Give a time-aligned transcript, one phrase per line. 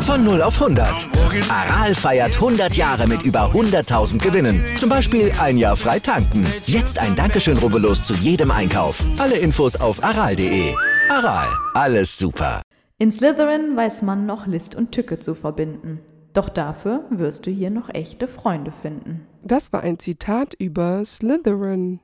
[0.00, 1.08] Von 0 auf 100.
[1.50, 4.64] Aral feiert 100 Jahre mit über 100.000 Gewinnen.
[4.78, 6.46] Zum Beispiel ein Jahr frei tanken.
[6.64, 9.04] Jetzt ein Dankeschön, rubbellos zu jedem Einkauf.
[9.18, 10.74] Alle Infos auf aral.de.
[11.10, 12.62] Aral, alles super.
[12.98, 16.00] In Slytherin weiß man noch List und Tücke zu verbinden.
[16.32, 19.26] Doch dafür wirst du hier noch echte Freunde finden.
[19.42, 22.00] Das war ein Zitat über Slytherin.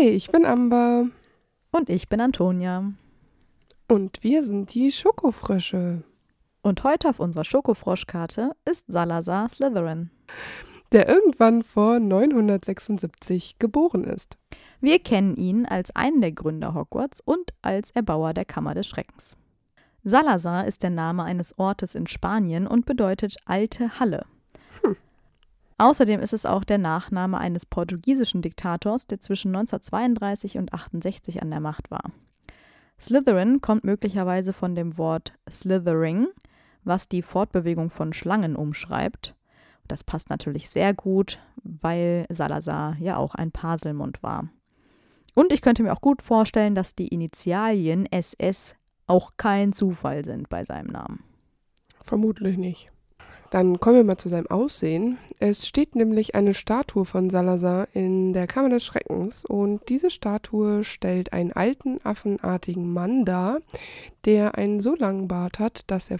[0.00, 1.06] Hi, ich bin Amber.
[1.72, 2.92] Und ich bin Antonia.
[3.86, 6.04] Und wir sind die Schokofrösche.
[6.62, 10.10] Und heute auf unserer Schokofroschkarte ist Salazar Slytherin.
[10.92, 14.38] Der irgendwann vor 976 geboren ist.
[14.80, 19.36] Wir kennen ihn als einen der Gründer Hogwarts und als Erbauer der Kammer des Schreckens.
[20.02, 24.26] Salazar ist der Name eines Ortes in Spanien und bedeutet alte Halle.
[25.78, 31.50] Außerdem ist es auch der Nachname eines portugiesischen Diktators, der zwischen 1932 und 68 an
[31.50, 32.12] der Macht war.
[33.00, 36.26] Slytherin kommt möglicherweise von dem Wort slithering,
[36.84, 39.34] was die Fortbewegung von Schlangen umschreibt.
[39.90, 44.48] Das passt natürlich sehr gut, weil Salazar ja auch ein Paselmund war.
[45.34, 48.76] Und ich könnte mir auch gut vorstellen, dass die Initialien SS
[49.08, 51.24] auch kein Zufall sind bei seinem Namen.
[52.02, 52.92] Vermutlich nicht.
[53.50, 55.18] Dann kommen wir mal zu seinem Aussehen.
[55.40, 60.84] Es steht nämlich eine Statue von Salazar in der Kammer des Schreckens und diese Statue
[60.84, 63.58] stellt einen alten affenartigen Mann dar,
[64.24, 66.18] der einen so langen Bart hat, dass er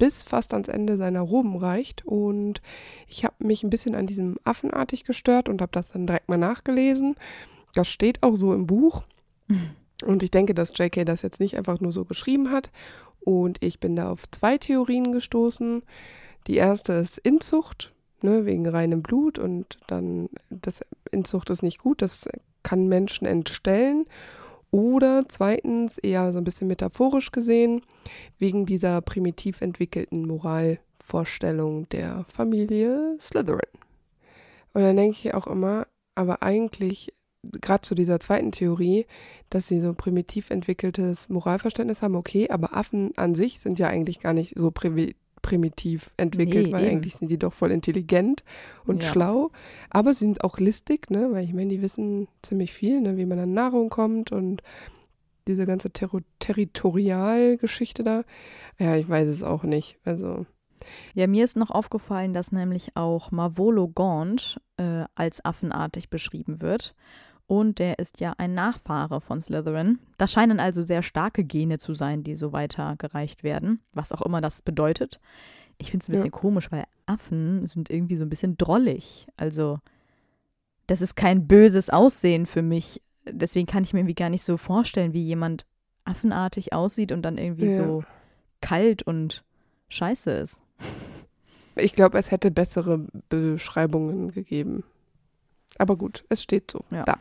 [0.00, 2.60] bis fast ans Ende seiner Roben reicht und
[3.06, 6.38] ich habe mich ein bisschen an diesem affenartig gestört und habe das dann direkt mal
[6.38, 7.14] nachgelesen.
[7.74, 9.04] Das steht auch so im Buch.
[10.04, 12.70] Und ich denke, dass JK das jetzt nicht einfach nur so geschrieben hat.
[13.20, 15.82] Und ich bin da auf zwei Theorien gestoßen.
[16.46, 20.80] Die erste ist Inzucht, ne, wegen reinem Blut und dann, das
[21.10, 22.28] Inzucht ist nicht gut, das
[22.62, 24.06] kann Menschen entstellen.
[24.70, 27.82] Oder zweitens, eher so ein bisschen metaphorisch gesehen,
[28.38, 33.60] wegen dieser primitiv entwickelten Moralvorstellung der Familie Slytherin.
[34.72, 39.06] Und dann denke ich auch immer, aber eigentlich, gerade zu dieser zweiten Theorie,
[39.48, 44.20] dass sie so primitiv entwickeltes Moralverständnis haben, okay, aber Affen an sich sind ja eigentlich
[44.20, 46.96] gar nicht so primitiv primitiv entwickelt, Nee, weil eben.
[46.96, 48.42] eigentlich sind die doch voll intelligent
[48.86, 49.08] und Ja.
[49.10, 49.50] schlau.
[49.90, 51.28] Aber sie sind auch listig, ne?
[51.32, 53.16] Weil ich meine, die wissen ziemlich viel, ne?
[53.16, 54.62] wie man an Nahrung kommt und
[55.48, 58.24] diese ganze Terro Territorialgeschichte da.
[58.78, 59.98] Ja, ich weiß es auch nicht.
[60.04, 60.46] Also,
[61.14, 66.94] Ja, mir ist noch aufgefallen, dass nämlich auch Mavolo Gaunt äh, als affenartig beschrieben wird.
[67.50, 69.98] Und der ist ja ein Nachfahre von Slytherin.
[70.18, 74.40] Das scheinen also sehr starke Gene zu sein, die so weitergereicht werden, was auch immer
[74.40, 75.18] das bedeutet.
[75.78, 76.38] Ich finde es ein bisschen Ja.
[76.38, 79.26] komisch, weil Affen sind irgendwie so ein bisschen drollig.
[79.36, 79.80] Also,
[80.86, 83.02] das ist kein böses Aussehen für mich.
[83.28, 85.66] Deswegen kann ich mir irgendwie gar nicht so vorstellen, wie jemand
[86.04, 87.74] affenartig aussieht und dann irgendwie Ja.
[87.74, 88.04] so
[88.60, 89.42] kalt und
[89.88, 90.60] scheiße ist.
[91.74, 94.84] ich glaube, es hätte bessere Beschreibungen gegeben.
[95.78, 97.02] Aber gut, es steht so Ja.
[97.02, 97.18] da.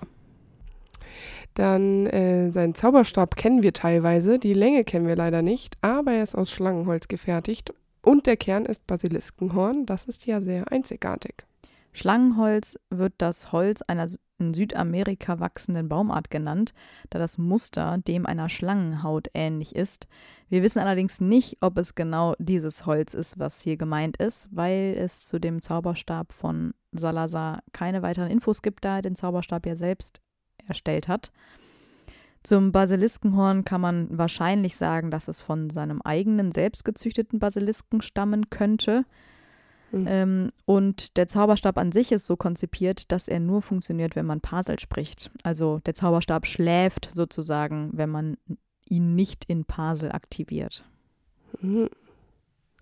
[1.53, 6.24] Dann äh, seinen Zauberstab kennen wir teilweise, die Länge kennen wir leider nicht, aber er
[6.24, 9.86] ist aus Schlangenholz gefertigt und der Kern ist Basiliskenhorn.
[9.86, 11.46] Das ist ja sehr einzigartig.
[11.92, 16.74] Schlangenholz wird das Holz einer in Südamerika wachsenden Baumart genannt,
[17.09, 20.08] da das Muster dem einer Schlangenhaut ähnlich ist.
[20.47, 24.96] Wir wissen allerdings nicht, ob es genau dieses Holz ist, was hier gemeint ist, weil
[24.97, 29.76] es zu dem Zauberstab von Salazar keine weiteren Infos gibt, da er den Zauberstab ja
[29.76, 30.22] selbst
[30.68, 31.31] erstellt hat.
[32.44, 39.06] Zum Basiliskenhorn kann man wahrscheinlich sagen, dass es von seinem eigenen selbstgezüchteten Basilisken stammen könnte.
[39.92, 40.06] Hm.
[40.08, 44.40] Ähm, und der Zauberstab an sich ist so konzipiert, dass er nur funktioniert, wenn man
[44.40, 45.32] Pasel spricht.
[45.44, 48.38] Also der Zauberstab schläft sozusagen, wenn man
[48.88, 50.85] ihn nicht in Pasel aktiviert.
[51.62, 51.90] Mhm.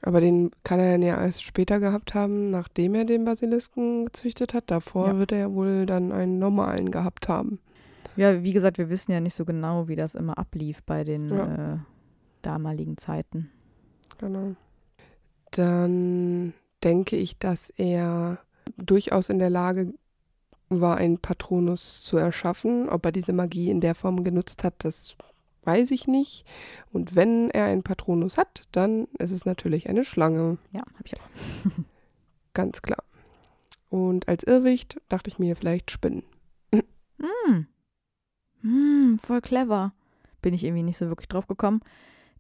[0.02, 4.70] Aber den kann er ja erst später gehabt haben, nachdem er den Basilisken gezüchtet hat.
[4.70, 5.18] Davor Ja.
[5.18, 7.60] wird er ja wohl dann einen normalen gehabt haben.
[8.18, 11.30] Ja, wie gesagt, wir wissen ja nicht so genau, wie das immer ablief bei den
[11.30, 11.74] Ja.
[11.76, 11.78] äh,
[12.42, 13.50] damaligen Zeiten.
[14.18, 14.56] Genau.
[15.52, 16.54] Dann
[16.84, 18.40] denke ich, dass er
[18.78, 19.94] durchaus in der Lage
[20.70, 22.90] war, einen Patronus zu erschaffen.
[22.90, 25.16] Ob er diese Magie in der Form genutzt hat, das
[25.64, 26.46] weiß ich nicht.
[26.92, 31.16] Und wenn er einen Patronus hat, dann ist es natürlich eine Schlange, Ja, habe ich
[31.20, 31.24] auch.
[32.54, 33.04] ganz klar.
[33.90, 36.24] Und als Irrwicht dachte ich mir vielleicht Spinnen.
[36.74, 37.68] Hm.
[38.62, 39.94] Hm, voll clever.
[40.42, 41.82] Bin ich irgendwie nicht so wirklich drauf gekommen.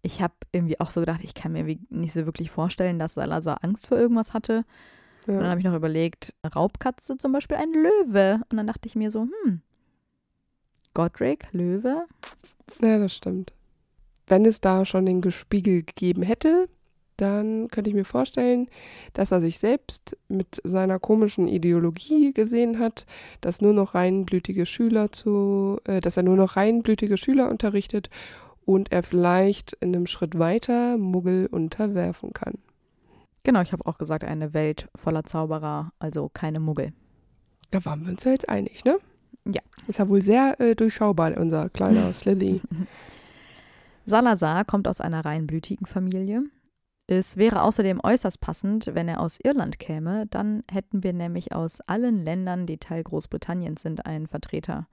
[0.01, 3.63] Ich habe irgendwie auch so gedacht, ich kann mir nicht so wirklich vorstellen, dass Salazar
[3.63, 4.63] Angst vor irgendwas hatte.
[5.25, 5.33] Ja.
[5.33, 8.41] Und dann habe ich noch überlegt, Raubkatze zum Beispiel ein Löwe.
[8.49, 9.61] Und dann dachte ich mir so, hm,
[10.93, 12.07] Godric, Löwe.
[12.81, 13.53] Ja, das stimmt.
[14.25, 16.69] Wenn es da schon den Gespiegel gegeben hätte,
[17.17, 18.69] dann könnte ich mir vorstellen,
[19.13, 23.05] dass er sich selbst mit seiner komischen Ideologie gesehen hat,
[23.41, 28.09] dass nur noch reinblütige Schüler zu, äh, dass er nur noch reinblütige Schüler unterrichtet
[28.65, 32.55] und er vielleicht in einem Schritt weiter Muggel unterwerfen kann.
[33.43, 36.93] Genau, ich habe auch gesagt, eine Welt voller Zauberer, also keine Muggel.
[37.71, 38.97] Da waren wir uns ja jetzt einig, ne?
[39.45, 39.61] Ja.
[39.87, 42.61] Ist ja wohl sehr äh, durchschaubar, unser kleiner Slithy.
[44.05, 46.43] Salazar kommt aus einer reinblütigen Familie.
[47.09, 51.79] Es wäre außerdem äußerst passend, wenn er aus Irland käme, dann hätten wir nämlich aus
[51.81, 54.87] allen Ländern, die Teil Großbritanniens sind, einen Vertreter.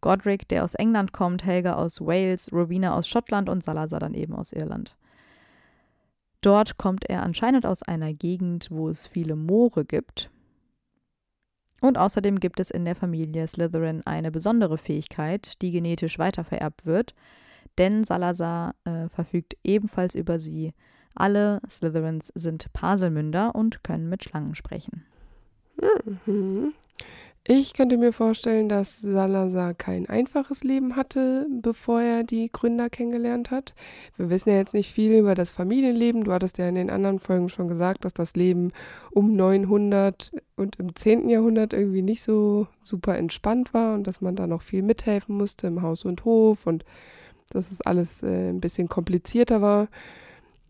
[0.00, 4.34] Godric, der aus England kommt, Helga aus Wales, Rowena aus Schottland und Salazar dann eben
[4.34, 4.96] aus Irland.
[6.40, 10.30] Dort kommt er anscheinend aus einer Gegend, wo es viele Moore gibt.
[11.82, 17.14] Und außerdem gibt es in der Familie Slytherin eine besondere Fähigkeit, die genetisch weitervererbt wird,
[17.76, 20.72] denn Salazar äh, verfügt ebenfalls über sie.
[21.14, 25.04] Alle Slytherins sind Paselmünder und können mit Schlangen sprechen.
[26.26, 26.72] Mhm.
[27.46, 33.50] Ich könnte mir vorstellen, dass Salazar kein einfaches Leben hatte, bevor er die Gründer kennengelernt
[33.50, 33.74] hat.
[34.18, 36.24] Wir wissen ja jetzt nicht viel über das Familienleben.
[36.24, 38.72] Du hattest ja in den anderen Folgen schon gesagt, dass das Leben
[39.10, 41.30] um 900 und im 10.
[41.30, 45.66] Jahrhundert irgendwie nicht so super entspannt war und dass man da noch viel mithelfen musste
[45.66, 46.84] im Haus und Hof und
[47.48, 49.88] dass es alles äh, ein bisschen komplizierter war.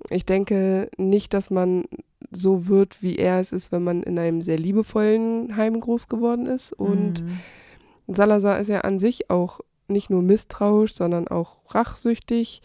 [0.09, 1.85] Ich denke nicht, dass man
[2.31, 6.47] so wird, wie er es ist, wenn man in einem sehr liebevollen Heim groß geworden
[6.47, 6.73] ist.
[6.73, 7.41] Und mhm.
[8.15, 12.63] Salazar ist ja an sich auch nicht nur misstrauisch, sondern auch rachsüchtig.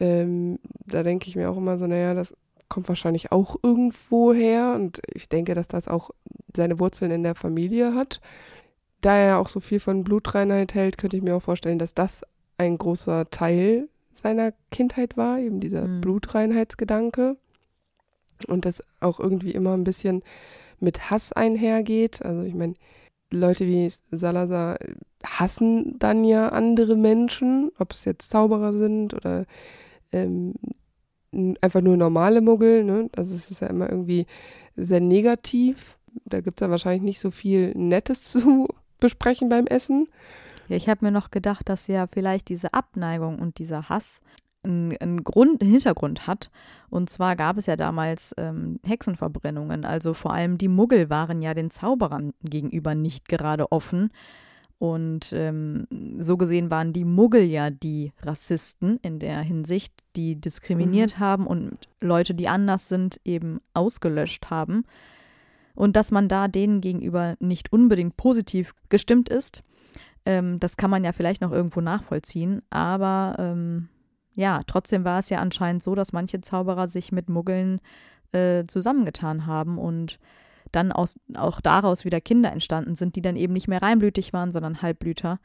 [0.00, 2.34] Ähm, da denke ich mir auch immer so, naja, das
[2.68, 4.74] kommt wahrscheinlich auch irgendwo her.
[4.74, 6.10] Und ich denke, dass das auch
[6.54, 8.20] seine Wurzeln in der Familie hat.
[9.00, 12.22] Da er auch so viel von Blutreinheit hält, könnte ich mir auch vorstellen, dass das
[12.58, 16.00] ein großer Teil seiner Kindheit war, eben dieser mhm.
[16.00, 17.36] Blutreinheitsgedanke.
[18.48, 20.22] Und das auch irgendwie immer ein bisschen
[20.80, 22.22] mit Hass einhergeht.
[22.22, 22.74] Also ich meine,
[23.30, 24.78] Leute wie Salazar
[25.24, 29.46] hassen dann ja andere Menschen, ob es jetzt Zauberer sind oder
[30.12, 30.54] ähm,
[31.60, 32.84] einfach nur normale Muggel.
[32.84, 33.10] Ne?
[33.16, 34.26] Also es ist ja immer irgendwie
[34.76, 35.98] sehr negativ.
[36.26, 38.68] Da gibt es ja wahrscheinlich nicht so viel Nettes zu
[39.00, 40.08] besprechen beim Essen.
[40.68, 44.20] Ja, ich habe mir noch gedacht, dass ja vielleicht diese Abneigung und dieser Hass
[44.64, 46.50] einen, einen, Grund, einen Hintergrund hat.
[46.90, 49.84] Und zwar gab es ja damals ähm, Hexenverbrennungen.
[49.84, 54.10] Also vor allem die Muggel waren ja den Zauberern gegenüber nicht gerade offen.
[54.78, 55.86] Und ähm,
[56.18, 61.20] so gesehen waren die Muggel ja die Rassisten in der Hinsicht, die diskriminiert mhm.
[61.20, 64.84] haben und Leute, die anders sind, eben ausgelöscht haben.
[65.74, 69.62] Und dass man da denen gegenüber nicht unbedingt positiv gestimmt ist,
[70.26, 73.88] ähm, das kann man ja vielleicht noch irgendwo nachvollziehen, aber ähm,
[74.34, 77.80] ja, trotzdem war es ja anscheinend so, dass manche Zauberer sich mit Muggeln
[78.32, 80.18] äh, zusammengetan haben und
[80.72, 84.50] dann aus, auch daraus wieder Kinder entstanden sind, die dann eben nicht mehr reinblütig waren,
[84.50, 85.38] sondern Halbblüter.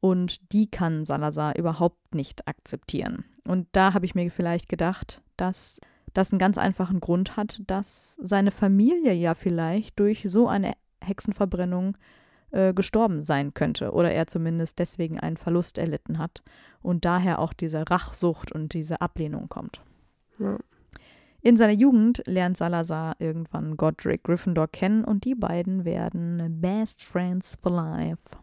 [0.00, 3.24] Und die kann Salazar überhaupt nicht akzeptieren.
[3.46, 5.80] Und da habe ich mir vielleicht gedacht, dass
[6.14, 11.96] das einen ganz einfachen Grund hat, dass seine Familie ja vielleicht durch so eine Hexenverbrennung
[12.50, 16.42] äh, gestorben sein könnte oder er zumindest deswegen einen Verlust erlitten hat
[16.82, 19.80] und daher auch diese Rachsucht und diese Ablehnung kommt.
[20.38, 20.58] Ja.
[21.42, 27.56] In seiner Jugend lernt Salazar irgendwann Godric Gryffindor kennen und die beiden werden Best Friends
[27.62, 28.36] for Life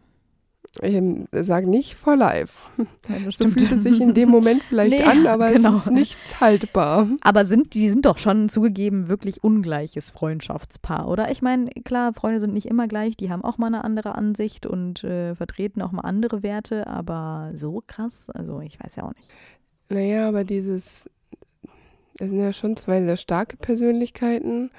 [0.82, 2.68] ähm, sage nicht for life.
[3.06, 5.74] Ja, so fühlt es sich in dem Moment vielleicht nee, an, aber genau.
[5.74, 7.06] es ist nicht haltbar.
[7.20, 11.30] Aber sind, die sind doch schon zugegeben wirklich ungleiches Freundschaftspaar, oder?
[11.30, 14.64] Ich meine, klar, Freunde sind nicht immer gleich, die haben auch mal eine andere Ansicht
[14.64, 19.14] und äh, vertreten auch mal andere Werte, aber so krass, also ich weiß ja auch
[19.14, 19.30] nicht.
[19.90, 21.08] Naja, aber dieses,
[22.18, 24.70] es sind ja schon zwei sehr starke Persönlichkeiten.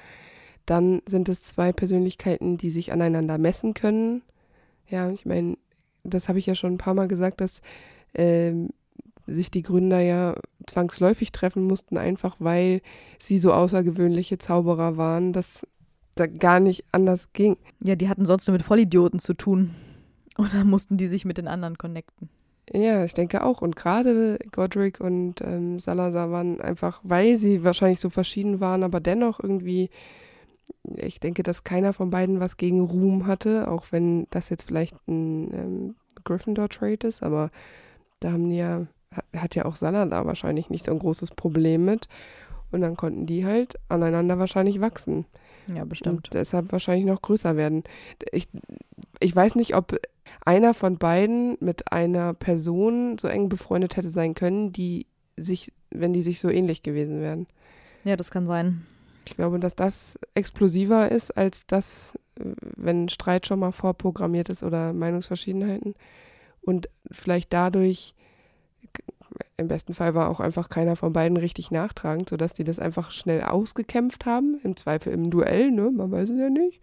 [0.64, 4.22] Dann sind es zwei Persönlichkeiten, die sich aneinander messen können.
[4.88, 5.56] Ja, ich meine,
[6.10, 7.60] das habe ich ja schon ein paar Mal gesagt, dass
[8.14, 8.70] ähm,
[9.26, 10.34] sich die Gründer ja
[10.66, 12.80] zwangsläufig treffen mussten, einfach weil
[13.18, 15.66] sie so außergewöhnliche Zauberer waren, dass
[16.14, 17.56] da gar nicht anders ging.
[17.82, 19.74] Ja, die hatten sonst nur mit Vollidioten zu tun.
[20.36, 22.28] Dann mussten die sich mit den anderen connecten.
[22.72, 23.62] Ja, ich denke auch.
[23.62, 29.00] Und gerade Godric und ähm, Salazar waren einfach, weil sie wahrscheinlich so verschieden waren, aber
[29.00, 29.90] dennoch irgendwie
[30.96, 34.94] ich denke, dass keiner von beiden was gegen Ruhm hatte, auch wenn das jetzt vielleicht
[35.08, 37.50] ein ähm, Gryffindor-Trade ist, aber
[38.20, 38.86] da haben die ja,
[39.34, 42.08] hat ja auch Salah da wahrscheinlich nicht so ein großes Problem mit.
[42.72, 45.24] Und dann konnten die halt aneinander wahrscheinlich wachsen.
[45.72, 46.16] Ja, bestimmt.
[46.16, 47.84] Und deshalb wahrscheinlich noch größer werden.
[48.32, 48.48] Ich,
[49.20, 49.96] ich weiß nicht, ob
[50.44, 56.12] einer von beiden mit einer Person so eng befreundet hätte sein können, die sich, wenn
[56.12, 57.46] die sich so ähnlich gewesen wären.
[58.04, 58.84] Ja, das kann sein.
[59.26, 64.92] Ich glaube, dass das explosiver ist, als das, wenn Streit schon mal vorprogrammiert ist oder
[64.92, 65.94] Meinungsverschiedenheiten.
[66.62, 68.14] Und vielleicht dadurch,
[69.56, 73.10] im besten Fall war auch einfach keiner von beiden richtig nachtragend, sodass die das einfach
[73.10, 74.60] schnell ausgekämpft haben.
[74.62, 75.90] Im Zweifel im Duell, ne?
[75.90, 76.80] Man weiß es ja nicht.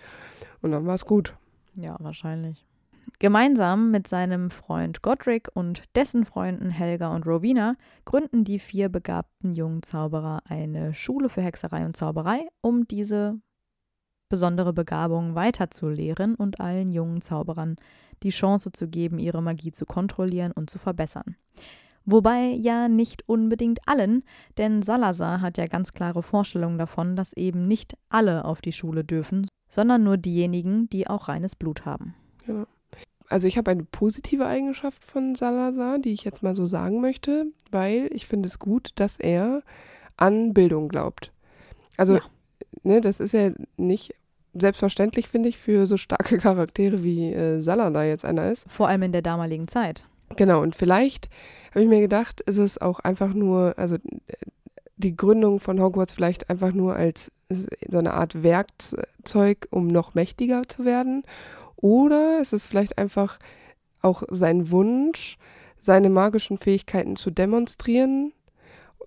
[0.61, 1.35] Und dann war es gut.
[1.75, 2.65] Ja, wahrscheinlich.
[3.19, 9.53] Gemeinsam mit seinem Freund Godric und dessen Freunden Helga und Rowena gründen die vier begabten
[9.53, 13.39] jungen Zauberer eine Schule für Hexerei und Zauberei, um diese
[14.29, 17.77] besondere Begabung weiterzulehren und allen jungen Zauberern
[18.23, 21.35] die Chance zu geben, ihre Magie zu kontrollieren und zu verbessern.
[22.05, 24.23] Wobei ja nicht unbedingt allen,
[24.57, 29.05] denn Salazar hat ja ganz klare Vorstellungen davon, dass eben nicht alle auf die Schule
[29.05, 32.15] dürfen, sondern nur diejenigen, die auch reines Blut haben.
[32.45, 32.65] Ja
[33.29, 37.47] also ich habe eine positive Eigenschaft von Salazar, die ich jetzt mal so sagen möchte,
[37.71, 39.63] weil ich finde es gut, dass er
[40.17, 41.31] an Bildung glaubt.
[41.97, 42.21] Also, ja.
[42.83, 44.15] ne, das ist ja nicht
[44.53, 48.65] selbstverständlich, finde ich, für so starke Charaktere wie äh, Salazar jetzt einer ist.
[48.69, 50.05] Vor allem in der damaligen Zeit.
[50.35, 51.29] Genau, und vielleicht
[51.71, 53.97] habe ich mir gedacht, ist es auch einfach nur, also
[54.97, 60.63] die Gründung von Hogwarts vielleicht einfach nur als so eine Art Werkzeug, um noch mächtiger
[60.67, 61.23] zu werden
[61.83, 63.37] oder ist es vielleicht einfach
[64.01, 65.37] auch sein Wunsch,
[65.81, 68.31] seine magischen Fähigkeiten zu demonstrieren,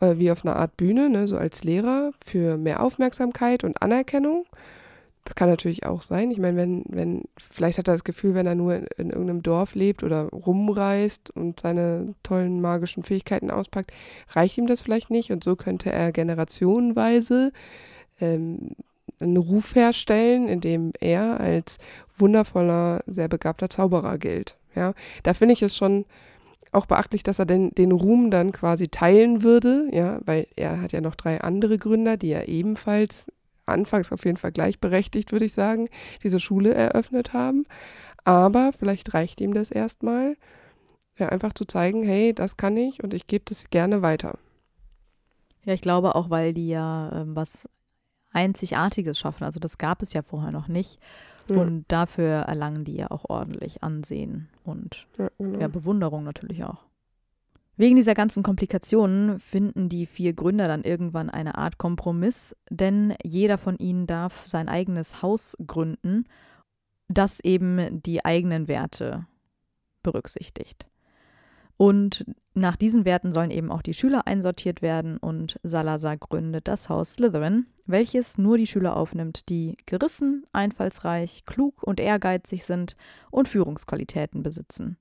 [0.01, 4.45] äh, wie auf einer Art Bühne, ne, so als Lehrer, für mehr Aufmerksamkeit und Anerkennung.
[5.25, 6.31] Das kann natürlich auch sein.
[6.31, 9.43] Ich meine, wenn, wenn, vielleicht hat er das Gefühl, wenn er nur in, in irgendeinem
[9.43, 13.91] Dorf lebt oder rumreist und seine tollen magischen Fähigkeiten auspackt,
[14.33, 15.33] reicht ihm das vielleicht nicht.
[15.33, 17.53] Und so könnte er generationenweise
[18.21, 18.77] ähm,
[19.21, 21.79] einen Ruf herstellen, in dem er als
[22.17, 24.57] wundervoller, sehr begabter Zauberer gilt.
[24.75, 26.05] Ja, da finde ich es schon
[26.73, 30.93] auch beachtlich, dass er den, den Ruhm dann quasi teilen würde, ja, weil er hat
[30.93, 33.27] ja noch drei andere Gründer, die ja ebenfalls
[33.65, 35.89] anfangs auf jeden Fall gleichberechtigt, würde ich sagen,
[36.23, 37.65] diese Schule eröffnet haben.
[38.25, 40.37] Aber vielleicht reicht ihm das erstmal,
[41.19, 44.39] ja, einfach zu zeigen, hey, das kann ich und ich gebe das gerne weiter.
[45.65, 47.69] Ja, ich glaube auch, weil die ja ähm, was
[48.33, 49.45] Einzigartiges schaffen.
[49.45, 51.01] Also das gab es ja vorher noch nicht.
[51.49, 51.57] Ja.
[51.57, 55.61] Und dafür erlangen die ja auch ordentlich Ansehen und ja, genau.
[55.61, 56.85] ja, Bewunderung natürlich auch.
[57.77, 63.59] Wegen dieser ganzen Komplikationen finden die vier Gründer dann irgendwann eine Art Kompromiss, denn jeder
[63.59, 66.25] von ihnen darf sein eigenes Haus gründen,
[67.09, 69.27] das eben die eigenen Werte
[70.03, 70.87] berücksichtigt.
[71.77, 76.89] Und nach diesen Werten sollen eben auch die Schüler einsortiert werden und Salazar gründet das
[76.89, 82.97] Haus Slytherin, welches nur die Schüler aufnimmt, die gerissen, einfallsreich, klug und ehrgeizig sind
[83.31, 84.97] und Führungsqualitäten besitzen.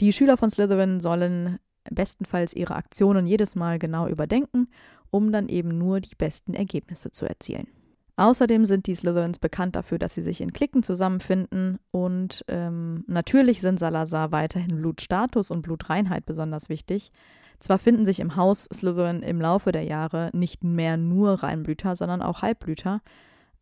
[0.00, 1.58] Die Schüler von Slytherin sollen
[1.90, 4.68] bestenfalls ihre Aktionen jedes Mal genau überdenken,
[5.10, 7.68] um dann eben nur die besten Ergebnisse zu erzielen.
[8.16, 13.60] Außerdem sind die Slytherins bekannt dafür, dass sie sich in Klicken zusammenfinden und ähm, natürlich
[13.60, 17.12] sind Salazar weiterhin Blutstatus und Blutreinheit besonders wichtig.
[17.60, 22.22] Zwar finden sich im Haus Slytherin im Laufe der Jahre nicht mehr nur Reinblüter, sondern
[22.22, 23.02] auch Halbblüter,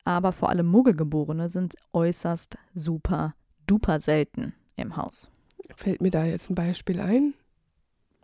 [0.05, 3.35] aber vor allem Muggelgeborene sind äußerst super
[3.67, 5.33] duper selten im Haus.
[5.75, 7.35] Fällt mir da jetzt ein Beispiel ein?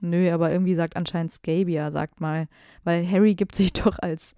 [0.01, 2.49] Nö, aber irgendwie sagt anscheinend Scabia, sagt mal,
[2.85, 4.35] weil Harry gibt sich doch als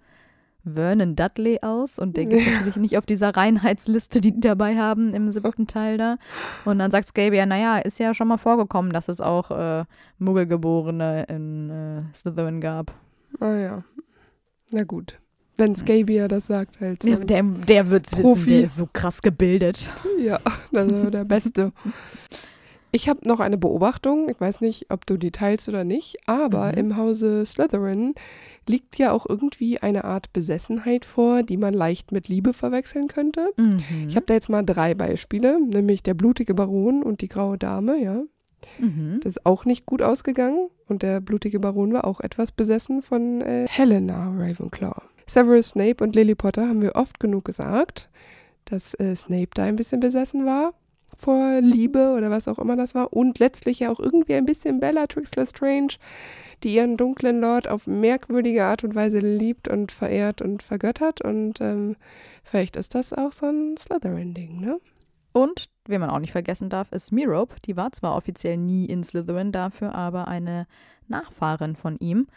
[0.65, 5.13] Vernon Dudley aus und der geht natürlich nicht auf dieser Reinheitsliste, die die dabei haben
[5.13, 6.17] im siebten Teil da.
[6.65, 9.85] Und dann sagt Scabia, naja, ist ja schon mal vorgekommen, dass es auch äh,
[10.19, 12.93] Muggelgeborene in äh, Slytherin gab.
[13.39, 13.83] Ah ja.
[14.71, 15.19] Na gut.
[15.57, 17.03] Wenn Scabia das sagt, halt.
[17.03, 18.39] So der, der wird's Profi.
[18.41, 19.91] wissen, der ist so krass gebildet.
[20.19, 20.39] Ja,
[20.71, 21.71] das ist der Beste.
[22.95, 26.73] Ich habe noch eine Beobachtung, ich weiß nicht, ob du die teilst oder nicht, aber
[26.73, 26.77] mhm.
[26.77, 28.13] im Hause Slytherin
[28.69, 33.49] liegt ja auch irgendwie eine Art Besessenheit vor, die man leicht mit Liebe verwechseln könnte.
[33.57, 33.77] Mhm.
[34.07, 38.01] Ich habe da jetzt mal drei Beispiele, nämlich der blutige Baron und die graue Dame,
[38.01, 38.23] ja.
[38.79, 39.19] Mhm.
[39.21, 43.41] Das ist auch nicht gut ausgegangen und der blutige Baron war auch etwas besessen von
[43.41, 45.01] äh, Helena Ravenclaw.
[45.27, 48.09] Severus Snape und Lily Potter haben wir oft genug gesagt,
[48.65, 50.73] dass äh, Snape da ein bisschen besessen war.
[51.15, 53.13] vor Liebe oder was auch immer das war.
[53.13, 55.95] Und letztlich ja auch irgendwie ein bisschen Bellatrix Lestrange,
[56.63, 61.21] die ihren dunklen Lord auf merkwürdige Art und Weise liebt und verehrt und vergöttert.
[61.21, 61.95] Und ähm,
[62.43, 64.79] vielleicht ist das auch so ein Slytherin-Ding, ne?
[65.33, 67.55] Und, wen man auch nicht vergessen darf, ist Merope.
[67.65, 70.67] Die war zwar offiziell nie in Slytherin, dafür aber eine
[71.07, 72.27] Nachfahrin von ihm.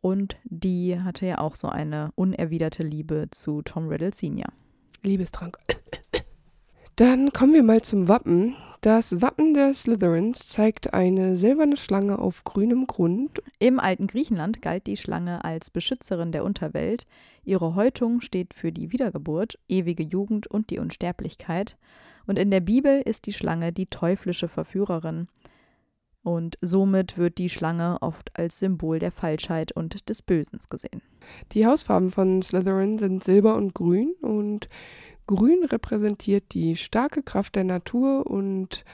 [0.00, 4.48] Und die hatte ja auch so eine unerwiderte Liebe zu Tom Riddle Senior.
[5.02, 5.58] Liebestrank.
[6.96, 8.54] Dann kommen wir mal zum Wappen.
[8.80, 13.42] Das Wappen der Slytherins zeigt eine silberne Schlange auf grünem Grund.
[13.58, 17.06] Im alten Griechenland galt die Schlange als Beschützerin der Unterwelt.
[17.44, 21.76] Ihre Häutung steht für die Wiedergeburt, ewige Jugend und die Unsterblichkeit.
[22.26, 25.28] Und in der Bibel ist die Schlange die teuflische Verführerin.
[26.22, 31.02] Und somit wird die Schlange oft als Symbol der Falschheit und des Bösens gesehen.
[31.52, 34.68] Die Hausfarben von Slytherin sind Silber und Grün und
[35.30, 38.84] Grün repräsentiert die starke Kraft der Natur und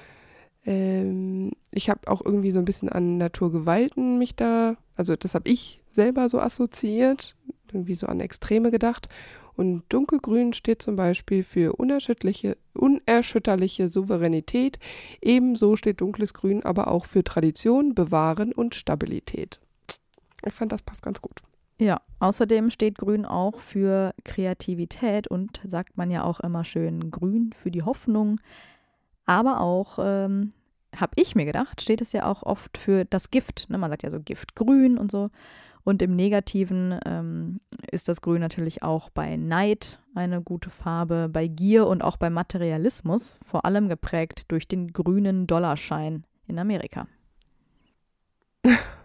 [0.67, 5.49] ähm, ich habe auch irgendwie so ein bisschen an Naturgewalten mich da, also das habe
[5.49, 7.35] ich selber so assoziiert,
[7.73, 9.09] irgendwie so an Extreme gedacht.
[9.57, 14.79] Und dunkelgrün steht zum Beispiel für unerschütterliche, unerschütterliche Souveränität.
[15.23, 19.59] Ebenso steht dunkles Grün aber auch für Tradition, Bewahren und Stabilität.
[20.45, 21.41] Ich fand, das passt ganz gut.
[21.79, 27.53] Ja, außerdem steht Grün auch für Kreativität und sagt man ja auch immer schön Grün
[27.53, 28.41] für die Hoffnung.
[29.27, 30.53] Aber auch, ähm,
[31.01, 33.69] habe ich mir gedacht, steht es ja auch oft für das Gift.
[33.69, 33.79] Ne?
[33.79, 35.29] Man sagt ja so Gift grün und so.
[35.85, 37.61] Und im Negativen ähm,
[37.93, 42.29] ist das Grün natürlich auch bei Neid eine gute Farbe, bei Gier und auch bei
[42.29, 47.07] Materialismus, vor allem geprägt durch den grünen Dollarschein in Amerika.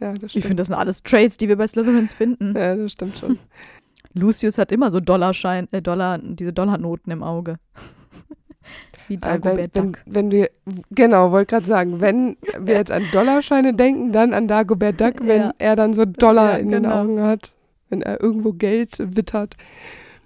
[0.00, 0.36] Ja, das stimmt.
[0.36, 2.54] Ich finde, das sind alles Traits, die wir bei Slytherins finden.
[2.56, 3.38] Ja, das stimmt schon.
[4.14, 7.56] Lucius hat immer so Dollarschein, äh, Dollar, diese Dollarnoten im Auge.
[9.08, 10.02] Wie Äh, Dagobert wenn, wenn, Duck.
[10.06, 10.50] wenn wir,
[10.90, 15.40] genau, wollte gerade sagen, wenn wir jetzt an Dollarscheine denken, dann an Dagobert Duck, wenn
[15.42, 15.54] Ja.
[15.58, 17.00] er dann so Dollar Ja, in den genau.
[17.02, 17.52] Augen hat,
[17.90, 19.56] wenn er irgendwo Geld wittert.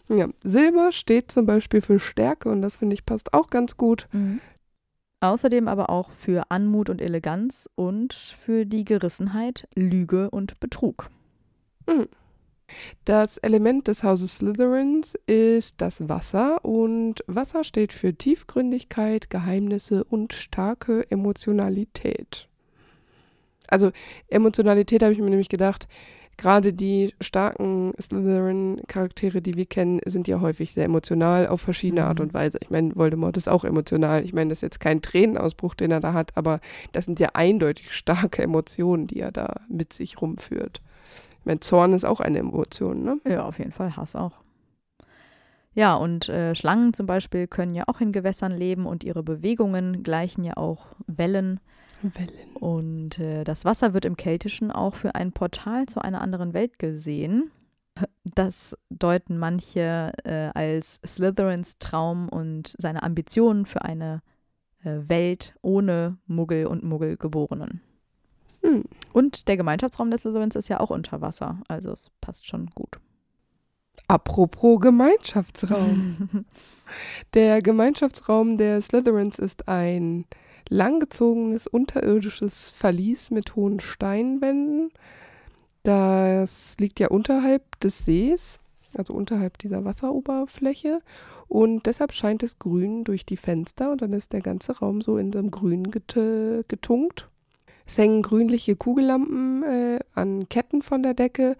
[0.08, 4.06] Ja, Silber steht zum Beispiel für Stärke und das finde ich passt auch ganz gut.
[4.12, 4.40] Mhm.
[5.20, 11.11] Außerdem aber auch für Anmut und Eleganz und für die Gerissenheit, Lüge und Betrug.
[13.04, 20.35] Das Element des Hauses Slytherins ist das Wasser und Wasser steht für Tiefgründigkeit, Geheimnisse und
[20.35, 22.48] starke Emotionalität.
[23.66, 23.90] Also
[24.28, 25.88] Emotionalität habe ich mir nämlich gedacht,
[26.38, 32.18] gerade die starken Slytherin-Charaktere, die wir kennen, sind ja häufig sehr emotional auf verschiedene Art
[32.20, 32.27] Mhm.
[32.27, 32.59] und Weise.
[32.62, 34.24] Ich meine, Voldemort ist auch emotional.
[34.24, 36.61] Ich meine, das ist jetzt kein Tränenausbruch, den er da hat, aber
[36.92, 40.81] das sind ja eindeutig starke Emotionen, die er da mit sich rumführt.
[41.40, 43.20] Ich meine, Zorn ist auch eine Emotion, ne?
[43.29, 44.33] Ja, auf jeden Fall Hass auch.
[45.74, 50.03] Ja, und äh, Schlangen zum Beispiel können ja auch in Gewässern leben und ihre Bewegungen
[50.03, 51.61] gleichen ja auch Wellen.
[52.02, 52.54] Wellen.
[52.54, 56.78] Und äh, das Wasser wird im Keltischen auch für ein Portal zu einer anderen Welt
[56.78, 57.50] gesehen.
[58.24, 64.22] Das deuten manche äh, als Slytherins Traum und seine Ambitionen für eine
[64.84, 67.80] äh, Welt ohne Muggel und Muggelgeborenen.
[68.62, 68.84] Hm.
[69.12, 72.98] Und der Gemeinschaftsraum des Slytherins ist ja auch unter Wasser, also es passt schon gut.
[74.06, 76.44] Apropos Gemeinschaftsraum.
[77.34, 80.24] Der Gemeinschaftsraum der Slytherins ist ein
[80.68, 84.90] langgezogenes unterirdisches Verlies mit hohen Steinwänden.
[85.83, 88.59] Das liegt ja unterhalb des Sees,
[88.96, 91.00] also unterhalb dieser Wasseroberfläche.
[91.48, 95.16] Und deshalb scheint es grün durch die Fenster und dann ist der ganze Raum so
[95.16, 96.14] in so einem Grün get
[96.68, 97.28] getunkt.
[97.87, 101.57] Es hängen grünliche Kugellampen äh, an Ketten von der Decke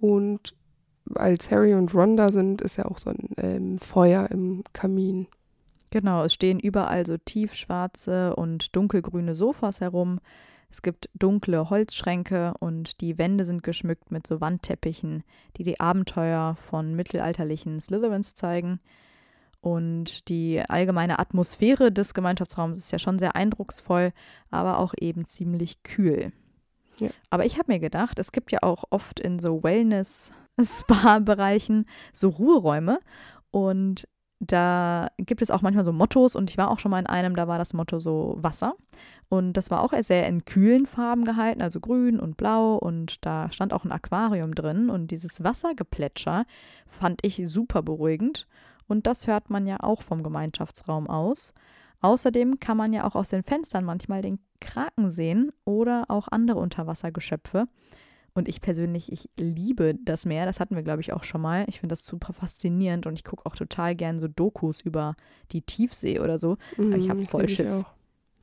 [0.00, 0.54] und
[1.14, 5.26] als Harry und Ron da sind, ist ja auch so ein ähm, Feuer im Kamin.
[5.94, 10.18] Genau, es stehen überall so tiefschwarze und dunkelgrüne Sofas herum.
[10.68, 15.22] Es gibt dunkle Holzschränke und die Wände sind geschmückt mit so Wandteppichen,
[15.56, 18.80] die die Abenteuer von mittelalterlichen Slytherins zeigen.
[19.60, 24.10] Und die allgemeine Atmosphäre des Gemeinschaftsraums ist ja schon sehr eindrucksvoll,
[24.50, 26.32] aber auch eben ziemlich kühl.
[26.98, 27.10] Ja.
[27.30, 32.98] Aber ich habe mir gedacht, es gibt ja auch oft in so Wellness-Spa-Bereichen so Ruheräume
[33.52, 34.08] und
[34.52, 37.36] da gibt es auch manchmal so Mottos und ich war auch schon mal in einem,
[37.36, 38.74] da war das Motto so Wasser
[39.28, 43.50] und das war auch sehr in kühlen Farben gehalten, also grün und blau und da
[43.52, 46.44] stand auch ein Aquarium drin und dieses Wassergeplätscher
[46.86, 48.46] fand ich super beruhigend
[48.86, 51.54] und das hört man ja auch vom Gemeinschaftsraum aus.
[52.00, 56.58] Außerdem kann man ja auch aus den Fenstern manchmal den Kraken sehen oder auch andere
[56.58, 57.66] Unterwassergeschöpfe.
[58.36, 60.44] Und ich persönlich, ich liebe das Meer.
[60.44, 61.64] Das hatten wir, glaube ich, auch schon mal.
[61.68, 65.14] Ich finde das super faszinierend und ich gucke auch total gern so Dokus über
[65.52, 66.56] die Tiefsee oder so.
[66.76, 67.84] Aber ich habe Mhm, voll Schiss.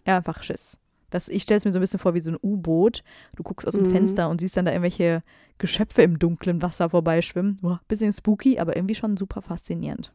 [0.07, 0.77] Ja, einfach Schiss.
[1.09, 3.03] Das, ich stelle es mir so ein bisschen vor wie so ein U-Boot.
[3.35, 3.87] Du guckst aus dem Mhm.
[3.91, 5.23] Fenster und siehst dann da irgendwelche
[5.57, 7.57] Geschöpfe im dunklen Wasser vorbeischwimmen.
[7.61, 10.13] Boah, bisschen spooky, aber irgendwie schon super faszinierend.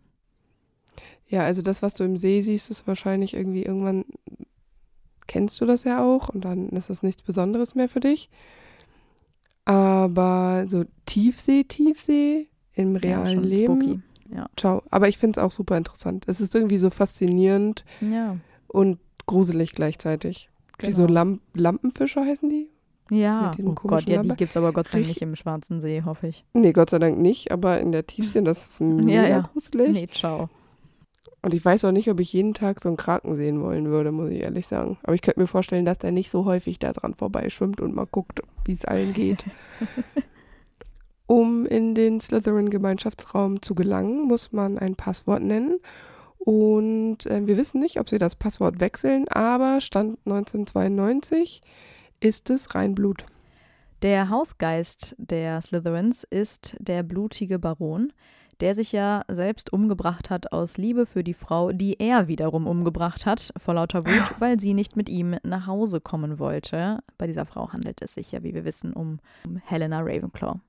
[1.28, 4.06] Ja, also das, was du im See siehst, ist wahrscheinlich irgendwie irgendwann,
[5.26, 8.30] kennst du das ja auch und dann ist das nichts Besonderes mehr für dich.
[9.66, 14.00] Aber so Tiefsee, Tiefsee im Ja, realen schon Leben, spooky.
[14.56, 14.82] ciao.
[14.90, 16.24] Aber ich finde es auch super interessant.
[16.26, 18.36] Es ist irgendwie so faszinierend Ja,
[18.68, 20.48] und gruselig gleichzeitig.
[20.78, 21.14] Wie so genau.
[21.14, 22.70] Lamp Lampenfische heißen die?
[23.10, 26.02] Ja, oh Gott, ja, die gibt es aber Gott sei Dank nicht im Schwarzen See,
[26.04, 26.44] hoffe ich.
[26.54, 29.40] Nee, Gott sei Dank nicht, aber in der Tiefsee, das ist mega ja.
[29.40, 29.92] gruselig.
[29.92, 30.48] Nee, ciao.
[31.42, 34.10] Und ich weiß auch nicht, ob ich jeden Tag so einen Kraken sehen wollen würde,
[34.10, 34.98] muss ich ehrlich sagen.
[35.02, 38.06] Aber ich könnte mir vorstellen, dass der nicht so häufig da dran vorbeischwimmt und mal
[38.06, 39.44] guckt, wie es allen geht.
[41.26, 45.78] um in den Slytherin-Gemeinschaftsraum zu gelangen, muss man ein Passwort nennen.
[46.38, 51.60] Und äh, wir wissen nicht, ob sie das Passwort wechseln, aber Stand 1992
[52.20, 53.26] ist es Reinblut.
[54.02, 58.12] Der Hausgeist der Slytherins ist der blutige Baron,
[58.60, 63.26] der sich ja selbst umgebracht hat aus Liebe für die Frau, die er wiederum umgebracht
[63.26, 67.00] hat, vor lauter Wut, weil sie nicht mit ihm nach Hause kommen wollte.
[67.18, 70.60] Bei dieser Frau handelt es sich ja, wie wir wissen, um, um Helena Ravenclaw.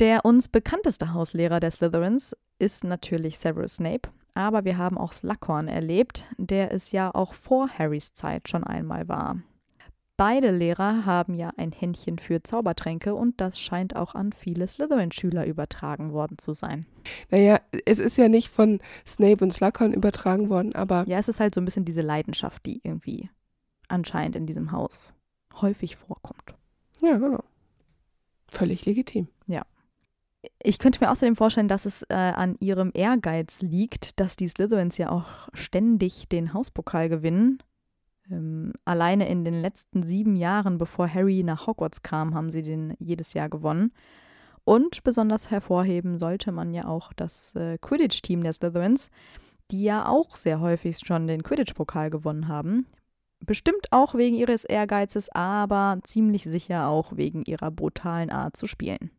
[0.00, 5.68] Der uns bekannteste Hauslehrer der Slytherins ist natürlich Severus Snape, aber wir haben auch Slughorn
[5.68, 9.36] erlebt, der es ja auch vor Harrys Zeit schon einmal war.
[10.24, 15.44] Beide Lehrer haben ja ein Händchen für Zaubertränke und das scheint auch an viele Slytherin-Schüler
[15.46, 16.86] übertragen worden zu sein.
[17.30, 21.40] Naja, es ist ja nicht von Snape und Slughorn übertragen worden, aber Ja, es ist
[21.40, 23.30] halt so ein bisschen diese Leidenschaft, die irgendwie
[23.88, 25.12] anscheinend in diesem Haus
[25.60, 26.54] häufig vorkommt.
[27.00, 27.42] ja, genau.
[28.46, 29.26] Völlig legitim.
[30.60, 34.98] Ich könnte mir außerdem vorstellen, dass es äh, an ihrem Ehrgeiz liegt, dass die Slytherins
[34.98, 37.62] ja auch ständig den Hauspokal gewinnen.
[38.32, 42.94] Ähm, alleine in den letzten sieben Jahren, bevor Harry nach Hogwarts kam, haben sie den
[42.98, 43.92] jedes Jahr gewonnen.
[44.64, 49.10] Und besonders hervorheben sollte man ja auch das äh, Quidditch-Team der Slytherins,
[49.70, 52.86] die ja auch sehr häufig schon den Quidditch-Pokal gewonnen haben.
[53.44, 59.10] Bestimmt auch wegen ihres Ehrgeizes, aber ziemlich sicher auch wegen ihrer brutalen Art zu spielen.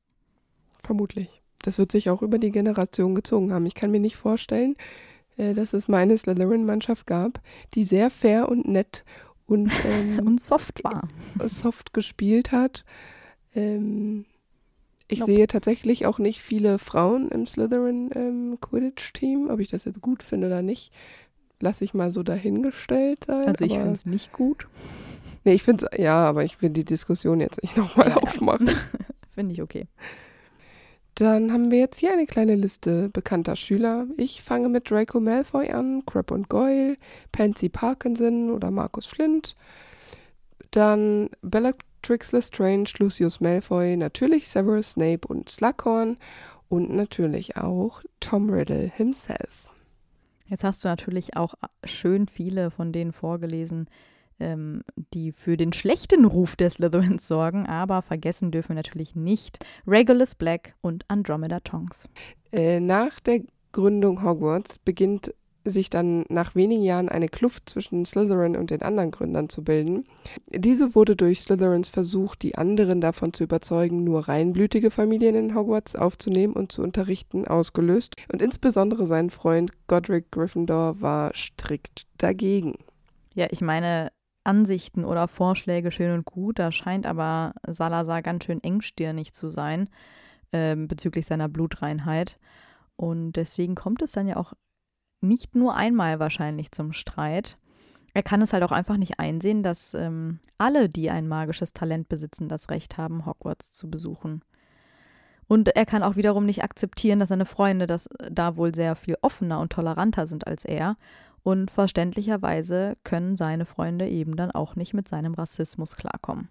[0.79, 1.41] Vermutlich.
[1.61, 3.65] Das wird sich auch über die Generation gezogen haben.
[3.65, 4.75] Ich kann mir nicht vorstellen,
[5.37, 7.41] dass es meine Slytherin-Mannschaft gab,
[7.73, 9.03] die sehr fair und nett
[9.45, 11.07] und ähm, Und soft war.
[11.47, 12.83] soft gespielt hat.
[13.55, 14.25] Ähm,
[15.07, 15.33] ich Nope.
[15.33, 19.49] sehe tatsächlich auch nicht viele Frauen im Slytherin-Quidditch-Team.
[19.49, 20.91] Ob ich das jetzt gut finde oder nicht,
[21.59, 23.47] lasse ich mal so dahingestellt sein.
[23.47, 24.67] Also ich finde es nicht gut.
[25.43, 28.17] Nee, ich finde es, ja, aber ich will die Diskussion jetzt nicht nochmal ja.
[28.17, 28.69] aufmachen.
[29.35, 29.87] Finde ich okay.
[31.15, 34.07] Dann haben wir jetzt hier eine kleine Liste bekannter Schüler.
[34.17, 36.97] Ich fange mit Draco Malfoy an, Crab und Goyle,
[37.31, 39.55] Pansy Parkinson oder Markus Flint.
[40.71, 46.17] Dann Bellatrix Lestrange, Lucius Malfoy, natürlich Severus Snape und Slughorn
[46.67, 49.71] und natürlich auch Tom Riddle himself.
[50.47, 53.87] Jetzt hast du natürlich auch schön viele von denen vorgelesen,
[54.39, 59.59] ähm, die für den schlechten Ruf der Slytherins sorgen, aber vergessen dürfen wir natürlich nicht
[59.87, 62.09] Regulus Black und Andromeda Tonks.
[62.51, 63.41] Äh, nach der
[63.71, 65.33] Gründung Hogwarts beginnt
[65.65, 70.05] sich dann nach wenigen Jahren eine Kluft zwischen Slytherin und den anderen Gründern zu bilden.
[70.49, 75.95] Diese wurde durch Slytherins Versuch, die anderen davon zu überzeugen, nur reinblütige Familien in Hogwarts
[75.95, 78.15] aufzunehmen und zu unterrichten, ausgelöst.
[78.31, 82.73] Und insbesondere sein Freund Godric Gryffindor war strikt dagegen.
[83.33, 84.11] Ja, ich meine,
[84.43, 89.89] Ansichten oder Vorschläge schön und gut, da scheint aber Salazar ganz schön engstirnig zu sein
[90.53, 92.39] ähm, bezüglich seiner Blutreinheit.
[92.95, 94.53] Und deswegen kommt es dann ja auch
[95.21, 97.57] nicht nur einmal wahrscheinlich zum Streit.
[98.13, 102.07] Er kann es halt auch einfach nicht einsehen, dass ähm, alle, die ein magisches Talent
[102.09, 104.43] besitzen, das Recht haben, Hogwarts zu besuchen.
[105.47, 109.17] Und er kann auch wiederum nicht akzeptieren, dass seine Freunde das da wohl sehr viel
[109.21, 110.95] offener und toleranter sind als er.
[111.43, 116.49] Und verständlicherweise können seine Freunde eben dann auch nicht mit seinem Rassismus klarkommen.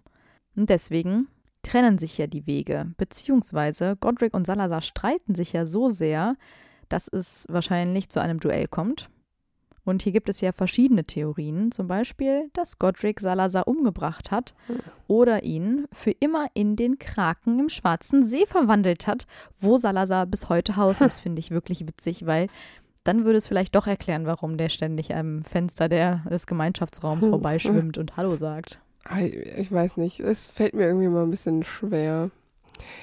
[0.55, 1.27] Und deswegen
[1.63, 6.35] trennen sich ja die Wege, beziehungsweise Godric und Salazar streiten sich ja so sehr,
[6.89, 9.09] dass es wahrscheinlich zu einem Duell kommt.
[9.85, 14.53] Und hier gibt es ja verschiedene Theorien, zum Beispiel, dass Godric Salazar umgebracht hat
[15.07, 19.27] oder ihn für immer in den Kraken im Schwarzen See verwandelt hat,
[19.59, 22.47] wo Salazar bis heute Haus ist, finde ich wirklich witzig, weil
[23.03, 27.97] dann würde es vielleicht doch erklären, warum der ständig am Fenster der, des Gemeinschaftsraums vorbeischwimmt
[27.97, 28.79] und Hallo sagt.
[29.57, 32.31] Ich weiß nicht, es fällt mir irgendwie mal ein bisschen schwer.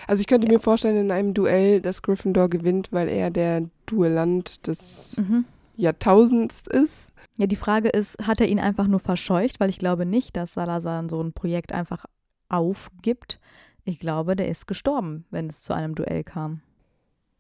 [0.07, 0.55] Also ich könnte ja.
[0.55, 5.45] mir vorstellen, in einem Duell, dass Gryffindor gewinnt, weil er der Duellant des mhm.
[5.77, 7.09] Jahrtausends ist.
[7.37, 9.61] Ja, die Frage ist, hat er ihn einfach nur verscheucht?
[9.61, 12.07] Weil ich glaube nicht, dass Salazar so ein Projekt einfach
[12.49, 13.39] aufgibt.
[13.85, 16.63] Ich glaube, der ist gestorben, wenn es zu einem Duell kam.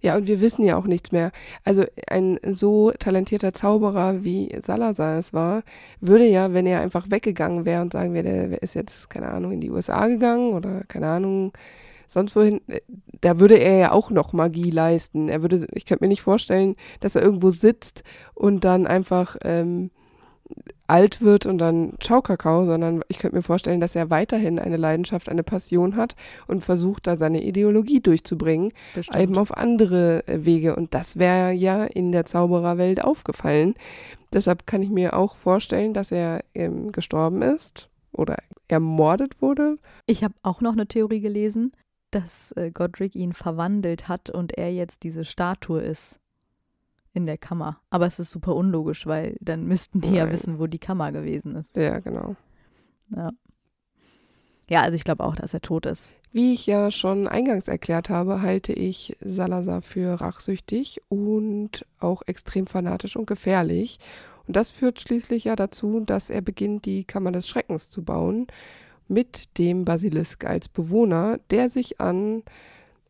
[0.02, 1.30] Ja, und wir wissen ja auch nichts mehr.
[1.64, 5.62] Also ein so talentierter Zauberer wie Salazar es war,
[6.00, 9.52] würde ja, wenn er einfach weggegangen wäre und sagen wir, der ist jetzt, keine Ahnung,
[9.52, 11.52] in die USA gegangen oder keine Ahnung,
[12.08, 12.80] sonst wohin, äh,
[13.20, 15.28] da würde er ja auch noch Magie leisten.
[15.28, 18.02] Er würde, ich könnte mir nicht vorstellen, dass er irgendwo sitzt
[18.34, 19.90] und dann einfach ähm,
[20.90, 24.76] alt wird und dann Ciao Kakao, sondern ich könnte mir vorstellen, dass er weiterhin eine
[24.76, 29.22] Leidenschaft, eine Passion hat und versucht, da seine Ideologie durchzubringen, Bestimmt.
[29.22, 30.76] eben auf andere äh, Wege.
[30.76, 33.74] Und das wäre ja in der Zaubererwelt aufgefallen.
[34.32, 38.36] Deshalb kann ich mir auch vorstellen, dass er ähm, gestorben ist oder
[38.68, 39.76] ermordet wurde.
[40.06, 41.72] Ich habe auch noch eine Theorie gelesen,
[42.10, 46.20] dass äh, Godric ihn verwandelt hat und er jetzt diese Statue ist
[47.12, 47.80] in der Kammer.
[47.90, 50.16] Aber es ist super unlogisch, weil dann müssten die Nein.
[50.16, 51.76] ja wissen, wo die Kammer gewesen ist.
[51.76, 52.36] Ja, genau.
[53.14, 53.30] Ja.
[54.68, 56.14] Ja, also ich glaube auch, dass er tot ist.
[56.30, 62.68] Wie ich ja schon eingangs erklärt habe, halte ich Salazar für rachsüchtig und auch extrem
[62.68, 63.98] fanatisch und gefährlich.
[64.46, 68.46] Und das führt schließlich ja dazu, dass er beginnt, die Kammer des Schreckens zu bauen
[69.08, 72.44] mit dem Basilisk als Bewohner, der sich an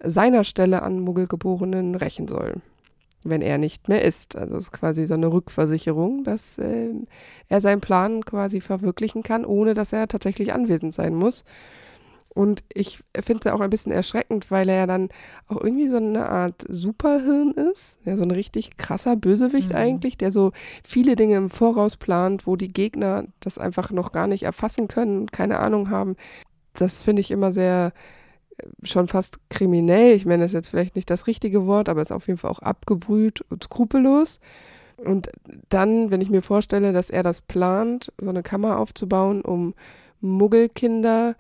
[0.03, 2.63] seiner Stelle an Muggelgeborenen rächen soll,
[3.25, 4.37] wenn er nicht mehr ist.
[4.37, 6.91] Also es ist quasi so eine Rückversicherung, dass äh,
[7.49, 11.45] er seinen Plan quasi verwirklichen kann, ohne dass er tatsächlich anwesend sein muss.
[12.33, 15.09] Und ich finde es auch ein bisschen erschreckend, weil er ja dann
[15.49, 17.99] auch irgendwie so eine Art Superhirn ist.
[18.05, 19.77] Ja, so ein richtig krasser Bösewicht mhm.
[19.77, 20.53] eigentlich, der so
[20.85, 25.31] viele Dinge im Voraus plant, wo die Gegner das einfach noch gar nicht erfassen können
[25.33, 26.17] keine Ahnung haben.
[26.75, 27.93] Das finde ich immer sehr
[28.83, 30.15] schon fast kriminell.
[30.15, 32.51] Ich meine, das ist jetzt vielleicht nicht das richtige Wort, aber ist auf jeden Fall
[32.51, 34.41] auch abgebrüht und skrupellos.
[34.97, 35.31] Und
[35.69, 39.75] dann, wenn ich mir vorstelle, dass er das plant, so eine Kammer aufzubauen, um
[40.21, 41.37] Muggelkinder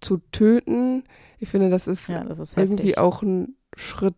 [0.00, 1.04] zu töten.
[1.38, 4.14] Ich finde, das ist, ja, das ist irgendwie auch ein Schritt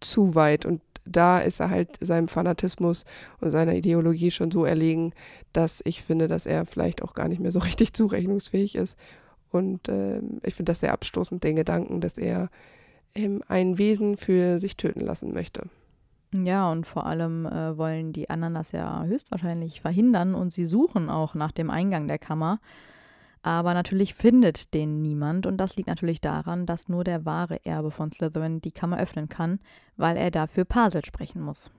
[0.00, 0.66] zu weit.
[0.66, 3.04] Und da ist er halt seinem Fanatismus
[3.40, 5.12] und seiner Ideologie schon so erlegen,
[5.52, 8.98] dass ich finde, dass er vielleicht auch gar nicht mehr so richtig zurechnungsfähig ist.
[9.50, 12.50] Und äh, ich finde das sehr abstoßend, den Gedanken, dass er
[13.14, 15.68] ähm, ein Wesen für sich töten lassen möchte.
[16.32, 21.08] Ja, und vor allem äh, wollen die anderen das ja höchstwahrscheinlich verhindern und sie suchen
[21.08, 22.60] auch nach dem Eingang der Kammer.
[23.42, 27.90] Aber natürlich findet den niemand und das liegt natürlich daran, dass nur der wahre Erbe
[27.90, 29.60] von Slytherin die Kammer öffnen kann,
[29.96, 31.70] weil er dafür Pasel sprechen muss.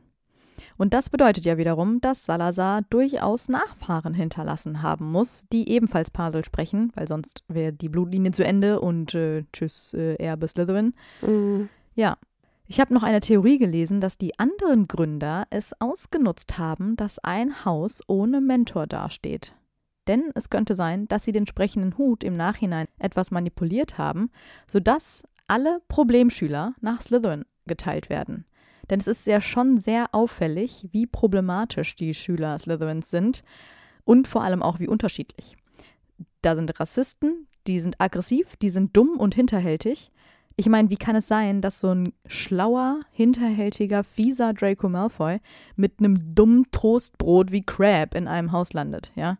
[0.79, 6.45] Und das bedeutet ja wiederum, dass Salazar durchaus Nachfahren hinterlassen haben muss, die ebenfalls Pasel
[6.45, 10.93] sprechen, weil sonst wäre die Blutlinie zu Ende und äh, tschüss, äh, Erbe Slytherin.
[11.21, 11.67] Mhm.
[11.95, 12.17] Ja.
[12.71, 17.65] Ich habe noch eine Theorie gelesen, dass die anderen Gründer es ausgenutzt haben, dass ein
[17.65, 19.53] Haus ohne Mentor dasteht
[20.09, 24.31] denn es könnte sein, dass sie den sprechenden Hut im Nachhinein etwas manipuliert haben,
[24.67, 28.45] sodass alle Problemschüler nach Slytherin geteilt werden.
[28.89, 33.43] Denn es ist ja schon sehr auffällig, wie problematisch die Schüler Slytherins sind
[34.03, 35.55] und vor allem auch wie unterschiedlich.
[36.41, 40.11] Da sind Rassisten, die sind aggressiv, die sind dumm und hinterhältig.
[40.55, 45.39] Ich meine, wie kann es sein, dass so ein schlauer, hinterhältiger, fieser Draco Malfoy
[45.75, 49.37] mit einem dummen Toastbrot wie Crab in einem Haus landet, ja?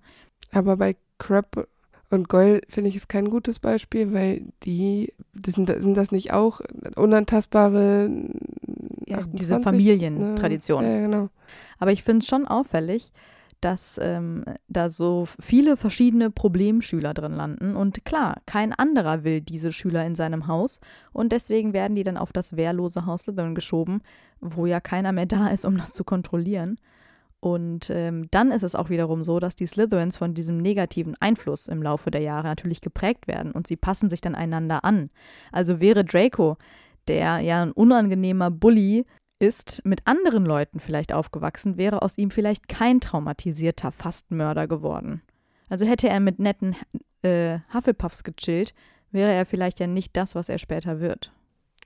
[0.52, 1.68] Aber bei Crab
[2.10, 6.34] und Goyle finde ich es kein gutes Beispiel, weil die, die sind, sind, das nicht
[6.34, 6.62] auch
[6.96, 8.10] unantastbare
[9.06, 10.84] ja, 28, diese Familientradition.
[10.84, 10.96] Ne?
[10.96, 11.30] Ja, genau.
[11.78, 13.12] Aber ich finde es schon auffällig,
[13.62, 17.76] dass ähm, da so viele verschiedene Problemschüler drin landen.
[17.76, 20.80] Und klar, kein anderer will diese Schüler in seinem Haus.
[21.12, 24.02] Und deswegen werden die dann auf das wehrlose Haus Slytherin geschoben,
[24.40, 26.80] wo ja keiner mehr da ist, um das zu kontrollieren.
[27.42, 31.68] Und ähm, dann ist es auch wiederum so, dass die Slytherins von diesem negativen Einfluss
[31.68, 35.10] im Laufe der Jahre natürlich geprägt werden und sie passen sich dann einander an.
[35.52, 36.58] Also wäre Draco,
[37.08, 39.06] der ja ein unangenehmer Bully
[39.40, 45.22] ist, mit anderen Leuten vielleicht aufgewachsen, wäre aus ihm vielleicht kein traumatisierter Fastmörder geworden.
[45.70, 46.76] Also hätte er mit netten
[47.22, 48.74] äh, Hufflepuffs gechillt,
[49.12, 51.32] wäre er vielleicht ja nicht das, was er später wird.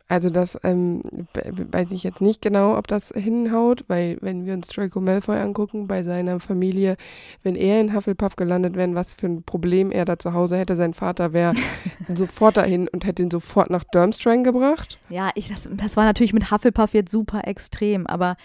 [0.10, 1.02] Also das ähm,
[1.34, 5.88] weiß ich jetzt nicht genau, ob das hinhaut, weil wenn wir uns Draco Malfoy angucken,
[5.88, 6.98] bei seiner Familie,
[7.42, 10.76] wenn er in Hufflepuff gelandet wäre, was für ein Problem er da zu Hause hätte,
[10.76, 11.54] sein Vater wäre
[12.16, 15.00] sofort dahin und hätte ihn sofort nach Durmstrang gebracht.
[15.10, 18.36] Ja, ich, das, das war natürlich mit Hufflepuff jetzt super extrem, aber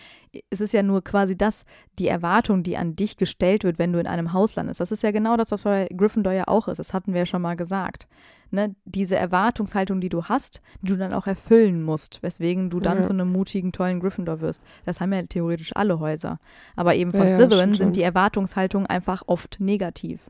[0.51, 1.65] es ist ja nur quasi das,
[1.99, 4.81] die Erwartung, die an dich gestellt wird, wenn du in einem Haus landest.
[4.81, 6.79] Das ist ja genau das, was bei Gryffindor ja auch ist.
[6.79, 8.07] Das hatten wir ja schon mal gesagt
[8.51, 12.99] ne, diese Erwartungshaltung, die du hast, die du dann auch erfüllen musst, weswegen du dann
[12.99, 13.03] Ja.
[13.05, 14.63] zu einem mutigen, tollen Gryffindor wirst.
[14.87, 16.39] Das haben ja theoretisch alle Häuser.
[16.77, 17.79] Aber eben von Ja, Slytherin schon.
[17.79, 20.21] sind die Erwartungshaltungen einfach oft negativ.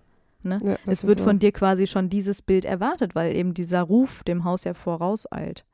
[0.42, 0.58] Ne?
[0.62, 4.44] Ja, Es wird von dir quasi schon dieses Bild erwartet, weil eben dieser Ruf dem
[4.44, 5.64] Haus ja vorauseilt.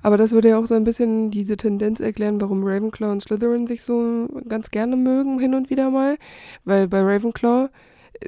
[0.00, 3.66] Aber das würde ja auch so ein bisschen diese Tendenz erklären, warum Ravenclaw und Slytherin
[3.66, 6.18] sich so ganz gerne mögen, hin und wieder mal.
[6.64, 7.68] Weil bei Ravenclaw,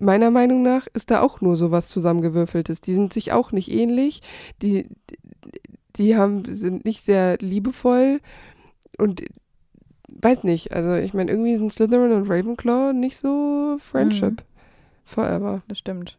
[0.01, 2.81] meiner Meinung nach, ist da auch nur sowas zusammengewürfeltes.
[2.81, 4.23] Die sind sich auch nicht ähnlich.
[4.63, 4.87] Die,
[5.97, 8.21] die haben, sind nicht sehr liebevoll
[8.97, 9.25] und
[10.09, 14.43] weiß nicht, also ich meine, irgendwie sind Slytherin und Ravenclaw nicht so Friendship
[15.05, 15.63] forever.
[15.69, 16.19] Das stimmt.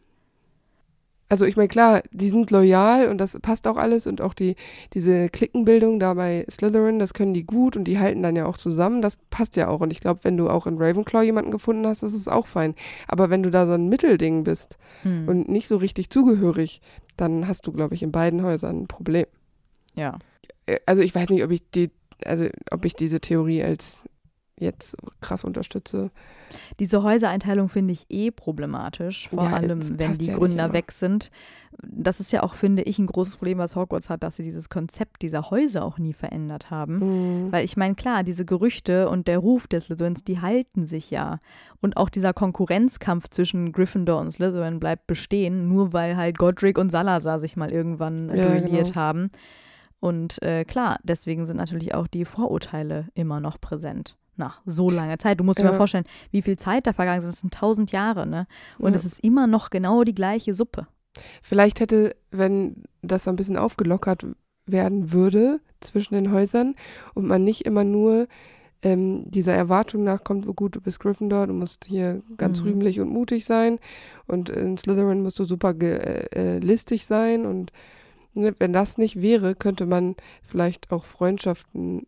[1.29, 4.55] Also ich meine, klar, die sind loyal und das passt auch alles und auch die,
[4.93, 8.57] diese Klickenbildung da bei Slytherin, das können die gut und die halten dann ja auch
[8.57, 9.81] zusammen, das passt ja auch.
[9.81, 12.73] Und ich glaube, wenn du auch in Ravenclaw jemanden gefunden hast, ist es auch fein.
[13.07, 15.27] Aber wenn du da so ein Mittelding bist Hm.
[15.27, 16.81] und nicht so richtig zugehörig,
[17.15, 19.25] dann hast du, glaube ich, in beiden Häusern ein Problem.
[19.95, 20.17] ja.
[20.65, 21.91] Äh, Also ich weiß nicht, ob ich die,
[22.25, 24.03] also ob ich diese Theorie als
[24.59, 26.11] jetzt krass unterstütze.
[26.79, 31.31] Diese Häusereinteilung finde ich eh problematisch, vor Ja, allem wenn die ja Gründer weg sind.
[31.81, 34.67] Das ist ja auch, finde ich, ein großes Problem, was Hogwarts hat, dass sie dieses
[34.69, 36.95] Konzept dieser Häuser auch nie verändert haben.
[37.45, 37.51] Mhm.
[37.51, 41.39] Weil ich meine, klar, diese Gerüchte und der Ruf des Slytherins, die halten sich ja.
[41.79, 46.89] Und auch dieser Konkurrenzkampf zwischen Gryffindor und Slytherin bleibt bestehen, nur weil halt Godric und
[46.89, 48.95] Salazar sich mal irgendwann Ja, duelliert genau.
[48.95, 49.31] haben.
[50.01, 54.15] Und äh, klar, deswegen sind natürlich auch die Vorurteile immer noch präsent.
[54.39, 55.39] Nach so langer Zeit.
[55.39, 55.71] Du musst dir Ja.
[55.71, 57.27] mal vorstellen, wie viel Zeit da vergangen ist.
[57.27, 58.47] Das sind tausend Jahre, ne?
[58.79, 58.99] Und Ja.
[58.99, 60.87] es ist immer noch genau die gleiche Suppe.
[61.43, 64.25] Vielleicht hätte, wenn das ein bisschen aufgelockert
[64.65, 66.75] werden würde zwischen den Häusern
[67.13, 68.27] und man nicht immer nur
[68.81, 72.67] ähm, dieser Erwartung nachkommt, wo gut, du bist Gryffindor, du musst hier ganz Mhm.
[72.69, 73.77] rühmlich und mutig sein
[74.25, 77.73] und in Slytherin musst du super äh, äh, listig sein und
[78.33, 82.07] ne, wenn das nicht wäre, könnte man vielleicht auch Freundschaften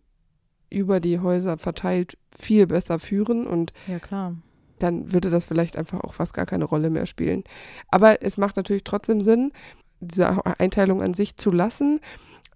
[0.71, 4.35] über die Häuser verteilt viel besser führen und Ja, klar.
[4.79, 7.43] dann würde das vielleicht einfach auch fast gar keine Rolle mehr spielen.
[7.89, 9.51] Aber es macht natürlich trotzdem Sinn,
[9.99, 11.99] diese Einteilung an sich zu lassen,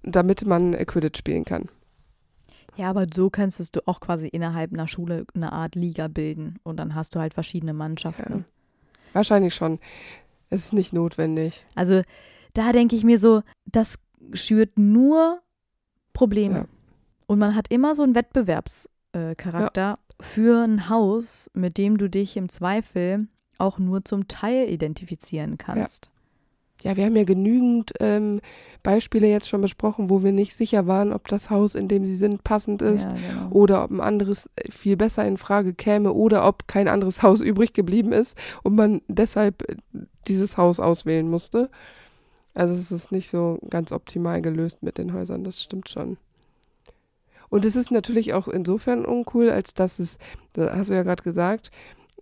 [0.01, 1.69] damit man Quidditch spielen kann.
[2.77, 6.77] Ja, aber so könntest du auch quasi innerhalb einer Schule eine Art Liga bilden und
[6.77, 8.39] dann hast du halt verschiedene Mannschaften.
[8.39, 8.43] Ja.
[9.13, 9.79] Wahrscheinlich schon.
[10.49, 11.65] Es ist nicht notwendig.
[11.75, 12.01] Also
[12.53, 13.95] da denke ich mir so, das
[14.33, 15.41] schürt nur
[16.13, 16.55] Probleme.
[16.59, 16.65] Ja.
[17.27, 22.09] Und man hat immer so einen Wettbewerbscharakter äh, Charakter für ein Haus, mit dem du
[22.09, 26.09] dich im Zweifel auch nur zum Teil identifizieren kannst.
[26.81, 28.41] Ja, wir haben ja genügend ähm,
[28.83, 32.15] Beispiele jetzt schon besprochen, wo wir nicht sicher waren, ob das Haus, in dem sie
[32.15, 33.55] sind, passend ist Ja, genau.
[33.55, 37.41] oder ob ein anderes äh, viel besser in Frage käme oder ob kein anderes Haus
[37.41, 39.77] übrig geblieben ist und man deshalb äh,
[40.27, 41.69] dieses Haus auswählen musste.
[42.53, 46.17] Also es ist nicht so ganz optimal gelöst mit den Häusern, das stimmt schon.
[47.49, 50.17] Und es ist natürlich auch insofern uncool, als dass es,
[50.53, 51.71] da hast du ja gerade gesagt,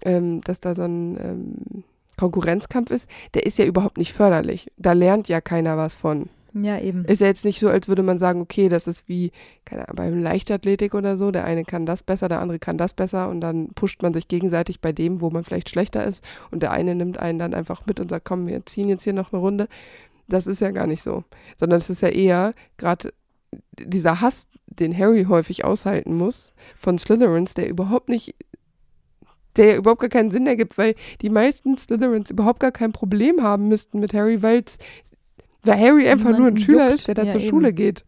[0.03, 1.83] ähm, dass da so ein ähm,
[2.17, 4.71] Konkurrenzkampf ist, der ist ja überhaupt nicht förderlich.
[4.77, 6.29] Da lernt ja keiner was von.
[6.53, 7.03] Ja, eben.
[7.05, 9.31] Ist ja jetzt nicht so, als würde man sagen, okay, das ist wie
[9.65, 12.93] keine Ahnung, beim Leichtathletik oder so, der eine kann das besser, der andere kann das
[12.93, 16.62] besser und dann pusht man sich gegenseitig bei dem, wo man vielleicht schlechter ist und
[16.62, 19.33] der eine nimmt einen dann einfach mit und sagt, komm, wir ziehen jetzt hier noch
[19.33, 19.67] eine Runde.
[20.27, 21.23] Das ist ja gar nicht so,
[21.57, 23.13] sondern es ist ja eher gerade
[23.79, 28.35] dieser Hass, den Harry häufig aushalten muss von Slytherins, der überhaupt nicht
[29.55, 33.67] der überhaupt gar keinen Sinn ergibt, weil die meisten Slytherins überhaupt gar kein Problem haben
[33.67, 34.79] müssten mit Harry, weil's,
[35.63, 36.95] weil Harry einfach nur ein Niemanden Schüler juckt.
[36.95, 37.49] ist, der da Ja, zur eben.
[37.49, 38.03] Schule geht.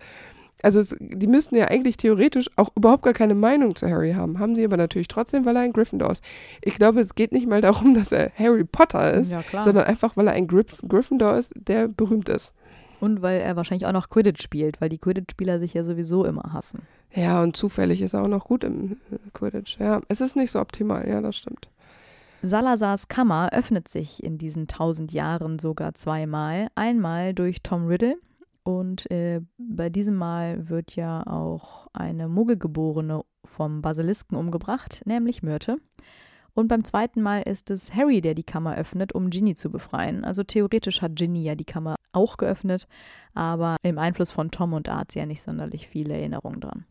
[0.64, 4.40] Also es, die müssten ja eigentlich theoretisch auch überhaupt gar keine Meinung zu Harry haben.
[4.40, 6.24] Haben sie aber natürlich trotzdem, weil er ein Gryffindor ist.
[6.64, 10.18] Ich glaube, es geht nicht mal darum, dass er Harry Potter ist, ja, sondern einfach,
[10.18, 12.54] weil er ein Gryff Gryffindor ist, der berühmt ist.
[13.00, 16.54] Und weil er wahrscheinlich auch noch Quidditch spielt, weil die Quidditch-Spieler sich ja sowieso immer
[16.54, 16.84] hassen.
[17.14, 19.78] Ja, und zufällig ist er auch noch gut im äh, Quidditch.
[19.80, 21.70] Ja, es ist nicht so optimal, ja, das stimmt.
[22.42, 26.68] Salazars Kammer öffnet sich in diesen tausend Jahren sogar zweimal.
[26.76, 28.18] Einmal durch Tom Riddle
[28.64, 35.78] und äh, bei diesem Mal wird ja auch eine Muggelgeborene vom Basilisken umgebracht, nämlich Myrte.
[36.56, 40.24] Und beim zweiten Mal ist es Harry, der die Kammer öffnet, um Ginny zu befreien.
[40.24, 42.88] Also theoretisch hat Ginny ja die Kammer auch geöffnet,
[43.34, 46.86] aber im Einfluss von Tom und Art ja nicht sonderlich viele Erinnerungen dran.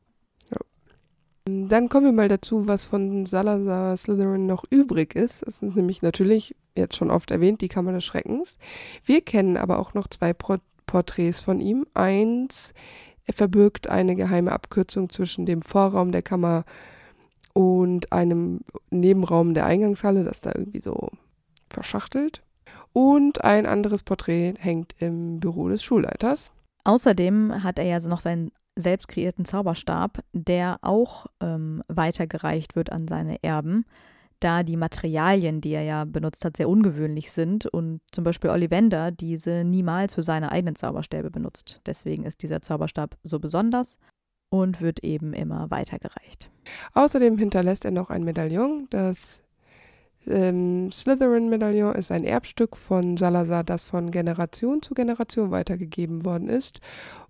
[1.47, 5.47] Dann kommen wir mal dazu, was von Salazar Slytherin noch übrig ist.
[5.47, 8.57] Das ist nämlich natürlich, jetzt schon oft erwähnt, die Kammer des Schreckens.
[9.05, 11.87] Wir kennen aber auch noch zwei Pro Porträts von ihm.
[11.93, 12.73] Eins
[13.27, 16.65] er verbirgt eine geheime Abkürzung zwischen dem Vorraum der Kammer
[17.55, 21.09] und einem Nebenraum der Eingangshalle, das da irgendwie so
[21.71, 22.43] verschachtelt.
[22.93, 26.53] Und ein anderes Porträt hängt im Büro des Schulleiters.
[26.85, 33.09] Außerdem hat er ja noch seinen selbst kreierten Zauberstab, der auch ähm, weitergereicht wird an
[33.09, 33.85] seine Erben,
[34.41, 39.13] da die Materialien, die er ja benutzt hat, sehr ungewöhnlich sind und zum Beispiel Ollivander
[39.13, 41.81] diese niemals für seine eigenen Zauberstäbe benutzt.
[41.87, 43.97] Deswegen ist dieser Zauberstab so besonders
[44.55, 46.49] und wird eben immer weitergereicht.
[46.93, 49.43] Außerdem hinterlässt er noch ein Medaillon, das
[50.29, 56.81] ähm, Slytherin-Medaillon ist ein Erbstück von Salazar, das von Generation zu Generation weitergegeben worden ist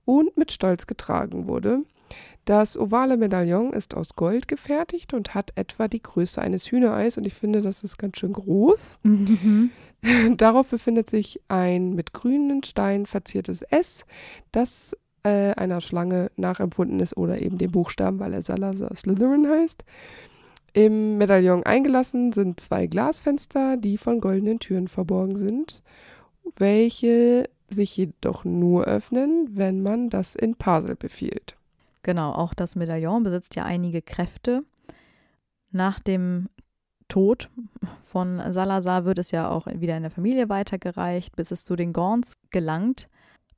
[0.05, 1.81] und mit Stolz getragen wurde.
[2.45, 7.27] Das ovale Medaillon ist aus Gold gefertigt und hat etwa die Größe eines Hühnereis und
[7.27, 8.99] ich finde, das ist ganz schön groß.
[9.03, 9.71] Mhm.
[10.37, 14.05] Darauf befindet sich ein mit grünen Steinen verziertes S,
[14.53, 14.95] das
[15.25, 19.85] äh, einer Schlange nachempfunden ist oder eben dem Buchstaben, weil er Salazar Slytherin heißt.
[20.73, 25.83] Im Medaillon eingelassen sind zwei Glasfenster, die von goldenen Türen verborgen sind,
[26.57, 31.57] welche sich jedoch nur öffnen, wenn man das in Pasel befiehlt.
[32.03, 34.65] Genau, auch das Medaillon besitzt ja einige Kräfte.
[35.71, 36.49] Nach dem
[37.09, 37.49] Tod
[38.03, 41.93] von Salazar wird es ja auch wieder in der Familie weitergereicht, bis es zu den
[41.93, 43.09] Gaunts gelangt.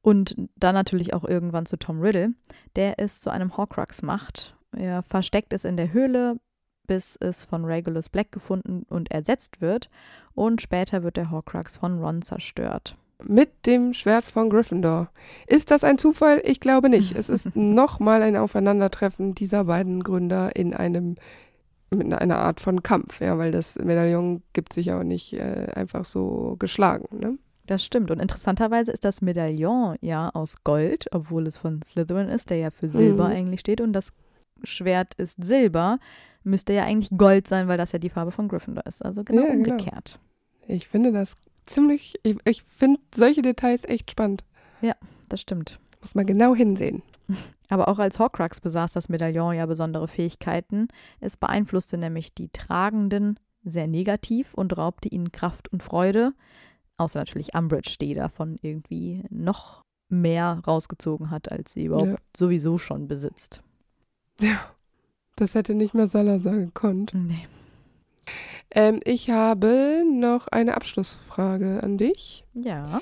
[0.07, 2.28] Und dann natürlich auch irgendwann zu Tom Riddle,
[2.76, 4.54] der es zu einem Horcrux macht.
[4.70, 6.38] Er versteckt es in der Höhle,
[6.86, 9.90] bis es von Regulus Black gefunden und ersetzt wird.
[10.32, 15.09] Und später wird der Horcrux von Ron zerstört mit dem Schwert von Gryffindor.
[15.48, 16.40] Ist das ein Zufall?
[16.44, 17.16] Ich glaube nicht.
[17.16, 21.16] Es ist nochmal ein Aufeinandertreffen dieser beiden Gründer in einem
[21.90, 26.04] mit einer Art von Kampf, ja, weil das Medaillon gibt sich auch nicht äh, einfach
[26.04, 27.38] so geschlagen, ne?
[27.66, 28.10] Das stimmt.
[28.10, 32.70] Und interessanterweise ist das Medaillon ja aus Gold, obwohl es von Slytherin ist, der ja
[32.70, 33.34] für Silber mhm.
[33.34, 33.80] eigentlich steht.
[33.80, 34.12] Und das
[34.62, 35.98] Schwert ist Silber,
[36.44, 39.04] müsste ja eigentlich Gold sein, weil das ja die Farbe von Gryffindor ist.
[39.04, 39.58] Also genau ja, genau.
[39.58, 40.18] umgekehrt.
[40.62, 40.76] Genau.
[40.76, 41.36] Ich finde das
[41.66, 44.44] ziemlich, ich, ich finde solche Details echt spannend.
[44.80, 44.94] Ja,
[45.28, 45.80] das stimmt.
[46.00, 47.02] Muss man genau hinsehen.
[47.68, 50.86] Aber auch als Horcrux besaß das Medaillon ja besondere Fähigkeiten.
[51.20, 56.32] Es beeinflusste nämlich die Tragenden sehr negativ und raubte ihnen Kraft und Freude.
[56.99, 62.16] Außer natürlich Umbridge, die davon irgendwie noch mehr rausgezogen hat, als sie überhaupt ja.
[62.36, 63.62] sowieso schon besitzt.
[64.40, 64.70] Ja,
[65.36, 67.12] das hätte nicht mehr Salazar gekonnt.
[67.14, 67.47] Nee.
[68.70, 72.44] Ähm, ich habe noch eine Abschlussfrage an dich.
[72.55, 73.01] Ja.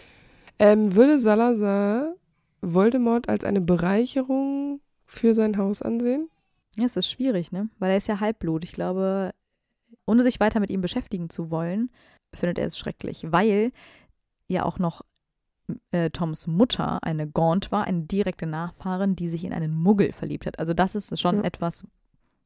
[0.58, 2.14] Ähm, würde Salazar
[2.60, 6.28] Voldemort als eine Bereicherung für sein Haus ansehen?
[6.76, 7.68] Ja, es ist schwierig, ne?
[7.78, 8.64] Weil er ist ja Halbblut.
[8.64, 9.32] Ich glaube,
[10.06, 11.90] ohne sich weiter mit ihm beschäftigen zu wollen,
[12.34, 13.72] findet er es schrecklich, weil
[14.46, 15.02] ja auch noch
[15.90, 20.46] äh, Toms Mutter eine Gaunt war, eine direkte Nachfahrin, die sich in einen Muggel verliebt
[20.46, 20.58] hat.
[20.58, 21.44] Also das ist schon ja.
[21.44, 21.86] etwas,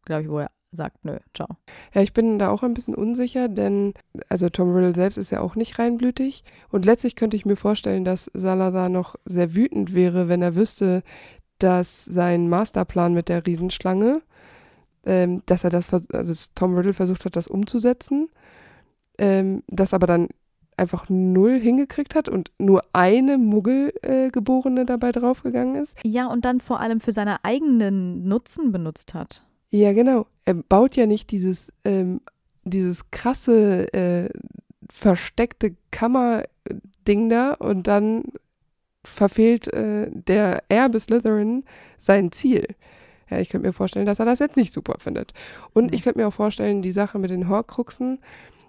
[0.05, 1.49] glaube ich, wo er sagt, nö, ciao.
[1.95, 3.95] Ja, ich bin da auch ein bisschen unsicher, denn
[4.29, 6.45] also Tom Riddle selbst ist ja auch nicht reinblütig.
[6.71, 11.03] Und letztlich könnte ich mir vorstellen, dass Salazar noch sehr wütend wäre, wenn er wüsste,
[11.59, 14.23] dass sein Masterplan mit der Riesenschlange,
[15.07, 18.29] ähm, dass er das, also Tom Riddle versucht hat, das umzusetzen,
[19.19, 20.29] ähm, das aber dann
[20.77, 25.97] einfach null hingekriegt hat und nur eine Muggelgeborene äh, dabei draufgegangen ist.
[26.05, 29.43] Ja, und dann vor allem für seine eigenen Nutzen benutzt hat.
[29.71, 30.27] Ja, genau.
[30.45, 32.21] Er baut ja nicht dieses, ähm,
[32.65, 34.31] dieses krasse, äh,
[34.91, 38.25] versteckte Kammerding da und dann
[39.05, 41.65] verfehlt äh, der Erbe Slytherin
[41.99, 42.67] sein Ziel.
[43.31, 45.35] Ja, ich könnte mir vorstellen, dass er das jetzt nicht super findet.
[45.75, 45.93] Und mhm.
[45.93, 48.21] ich könnte mir auch vorstellen, die Sache mit den Horcruxen,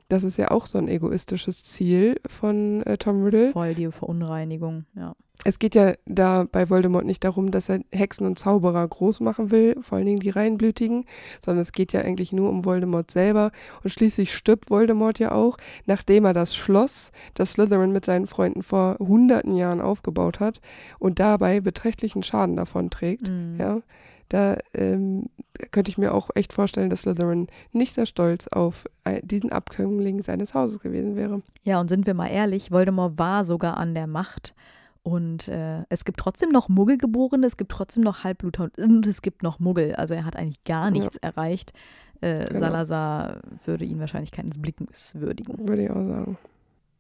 [0.10, 3.52] das ist ja auch so ein egoistisches Ziel von äh, Tom Riddle.
[3.52, 5.16] Voll die Verunreinigung, ja.
[5.46, 9.52] Es geht ja da bei Voldemort nicht darum, dass er Hexen und Zauberer groß machen
[9.52, 11.06] will, vor allen Dingen die Reinblütigen,
[11.44, 13.52] sondern es geht ja eigentlich nur um Voldemort selber.
[13.82, 18.64] Und schließlich stirbt Voldemort ja auch, nachdem er das Schloss, das Slytherin mit seinen Freunden
[18.64, 20.60] vor hunderten Jahren aufgebaut hat
[20.98, 23.30] und dabei beträchtlichen Schaden davon trägt.
[23.30, 23.56] Mhm.
[23.58, 23.82] Ja.
[24.30, 25.30] Da ähm,
[25.72, 30.22] könnte ich mir auch echt vorstellen, dass Slytherin nicht sehr stolz auf äh, diesen Abkömmling
[30.22, 31.42] seines Hauses gewesen wäre.
[31.64, 34.54] Ja, und sind wir mal ehrlich, Voldemort war sogar an der Macht.
[35.02, 39.44] Und äh, es gibt trotzdem noch Muggelgeborene, es gibt trotzdem noch Halbbluter und es gibt
[39.44, 39.96] noch Muggel.
[39.96, 41.30] Also er hat eigentlich gar nichts ja.
[41.30, 41.74] erreicht.
[42.22, 42.60] Äh, genau.
[42.60, 45.68] Salazar würde ihn wahrscheinlich keines Blickens würdigen.
[45.68, 46.38] Würde ich auch sagen.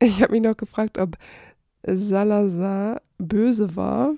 [0.01, 1.17] Ich habe mich noch gefragt, ob
[1.83, 4.13] Salazar böse war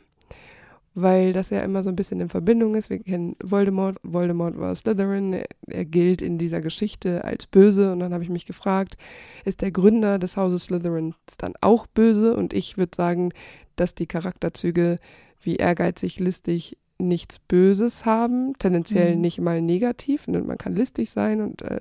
[0.93, 2.89] weil das ja immer so ein bisschen in Verbindung ist.
[2.89, 8.13] Wir kennen Voldemort, Voldemort war Slytherin, er, gilt in dieser Geschichte als böse und dann
[8.13, 8.97] habe ich mich gefragt,
[9.45, 12.35] ist der Gründer des Hauses Slytherin dann auch böse?
[12.35, 13.31] Und ich würde sagen,
[13.75, 14.99] dass die Charakterzüge
[15.41, 19.21] wie ehrgeizig, listig nichts Böses haben, tendenziell Mhm.
[19.21, 20.27] nicht mal negativ.
[20.27, 20.41] Ne?
[20.41, 21.79] Man kann listig sein und äh,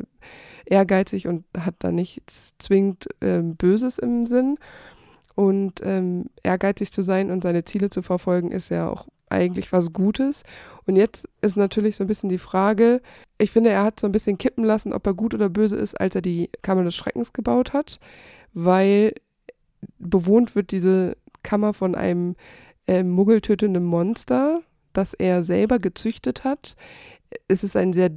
[0.65, 4.57] ehrgeizig und hat da nichts zwingend ähm, Böses im Sinn.
[5.41, 9.95] Und ähm, ehrgeizig zu sein und seine Ziele zu verfolgen, ist ja auch eigentlich was
[9.95, 10.43] Gutes.
[10.85, 13.01] Und jetzt ist natürlich so ein bisschen die Frage,
[13.39, 15.99] ich finde, er hat so ein bisschen kippen lassen, ob er gut oder böse ist,
[15.99, 18.01] als er die Kammer des Schreckens gebaut hat,
[18.53, 19.15] weil
[19.99, 22.37] bewohnt wird diese Kammer von einem
[22.87, 24.61] äh, muggeltötenden Monster,
[24.93, 26.77] das er selber gezüchtet hat.
[27.49, 28.11] Es ist ein sehr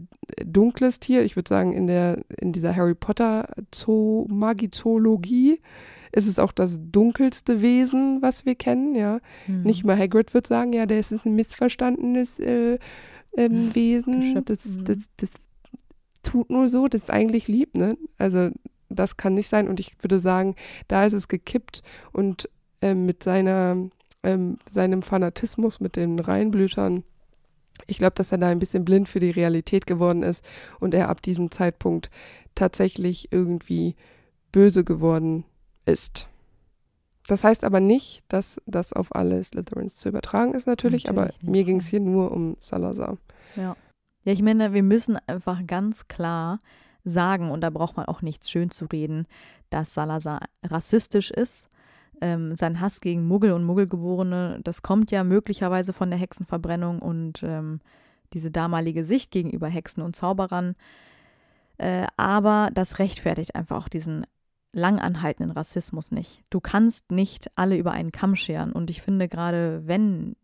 [0.43, 1.23] dunkles Tier.
[1.23, 5.61] Ich würde sagen, in, der, in dieser Harry Potter Zoo Magizoologie
[6.13, 9.19] ist es auch das dunkelste Wesen, was wir kennen, ja.
[9.47, 9.63] Mhm.
[9.63, 12.77] Nicht mal Hagrid wird sagen, ja, das ist ein missverstandenes äh,
[13.35, 14.21] ähm, Wesen.
[14.21, 14.85] Geschöpf, Das, mhm.
[14.85, 15.29] das, das
[16.21, 17.97] tut nur so, das ist eigentlich lieb, ne?
[18.17, 18.51] Also
[18.89, 19.67] das kann nicht sein.
[19.67, 20.55] Und ich würde sagen,
[20.87, 22.47] da ist es gekippt und
[22.81, 23.89] ähm, mit seiner,
[24.21, 27.03] ähm, seinem Fanatismus mit den Reinblütern,
[27.87, 30.45] ich glaube, dass er da ein bisschen blind für die Realität geworden ist
[30.79, 32.11] und er ab diesem Zeitpunkt
[32.53, 33.95] tatsächlich irgendwie
[34.51, 35.43] böse geworden
[35.85, 36.27] ist.
[37.27, 41.41] Das heißt aber nicht, dass das auf alle Slytherins zu übertragen ist, natürlich, aber Natürlich
[41.43, 43.17] nicht, mir ging es hier nur um Salazar.
[43.55, 43.75] Ja.
[44.25, 46.61] Ja, ich meine, wir müssen einfach ganz klar
[47.03, 49.27] sagen, und da braucht man auch nichts schön zu reden,
[49.69, 51.69] dass Salazar rassistisch ist.
[52.21, 57.43] Ähm, sein Hass gegen Muggel und Muggelgeborene, das kommt ja möglicherweise von der Hexenverbrennung und
[57.43, 57.81] ähm,
[58.33, 60.75] diese damalige Sicht gegenüber Hexen und Zauberern.
[61.77, 64.25] Äh, aber das rechtfertigt einfach auch diesen
[64.73, 66.43] langanhaltenden Rassismus nicht.
[66.49, 68.73] Du kannst nicht alle über einen Kamm scheren.
[68.73, 70.35] Und ich finde gerade, wenn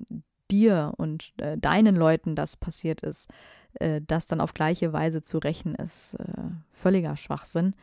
[0.49, 3.29] dir und äh, deinen Leuten das passiert ist,
[3.75, 6.25] äh, das dann auf gleiche Weise zu rächen, ist äh,
[6.71, 7.75] völliger Schwachsinn.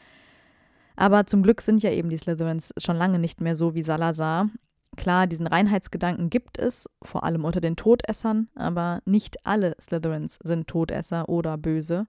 [0.96, 4.48] Aber zum Glück sind ja eben die Slytherins schon lange nicht mehr so wie Salazar.
[4.96, 10.68] Klar, diesen Reinheitsgedanken gibt es, vor allem unter den Todessern, aber nicht alle Slytherins sind
[10.68, 12.06] Todesser oder böse.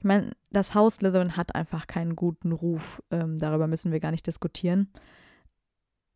[0.00, 3.02] Ich meine, das Haus Slytherin hat einfach keinen guten Ruf.
[3.10, 4.88] Ähm, darüber müssen wir gar nicht diskutieren.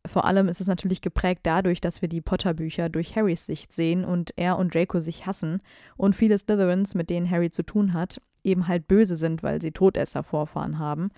[0.07, 4.03] Vor allem ist es natürlich geprägt dadurch, dass wir die Potter-Bücher durch Harrys Sicht sehen
[4.03, 5.59] und er und Draco sich hassen
[5.97, 9.71] und viele Slytherins, mit denen Harry zu tun hat, eben halt böse sind, weil sie
[9.71, 11.11] Todesser-Vorfahren haben.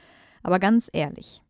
[0.43, 1.41] Aber ganz ehrlich,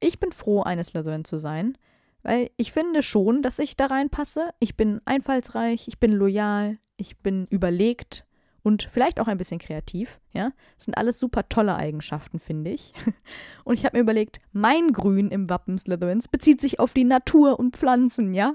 [0.00, 1.76] ich bin froh, eine Slytherin zu sein,
[2.22, 4.54] weil ich finde schon, dass ich da reinpasse.
[4.58, 8.25] Ich bin einfallsreich, ich bin loyal, ich bin überlegt
[8.66, 10.18] und vielleicht auch ein bisschen kreativ.
[10.32, 12.92] Ja, das sind alles super tolle Eigenschaften, finde ich.
[13.64, 17.60] Und ich habe mir überlegt, mein Grün im Wappen Slytherins bezieht sich auf die Natur
[17.60, 18.54] und Pflanzen, ja.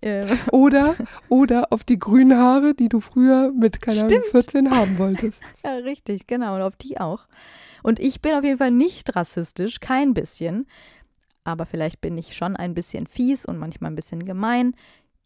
[0.00, 0.94] Äh, Oder,
[1.28, 4.24] oder auf die grünen Haare, die du früher mit, keine Ahnung, Stimmt.
[4.24, 5.42] 14 haben wolltest.
[5.64, 6.54] Ja, richtig, genau.
[6.54, 7.26] Und auf die auch.
[7.82, 10.66] Und ich bin auf jeden Fall nicht rassistisch, kein bisschen.
[11.44, 14.74] Aber vielleicht bin ich schon ein bisschen fies und manchmal ein bisschen gemein.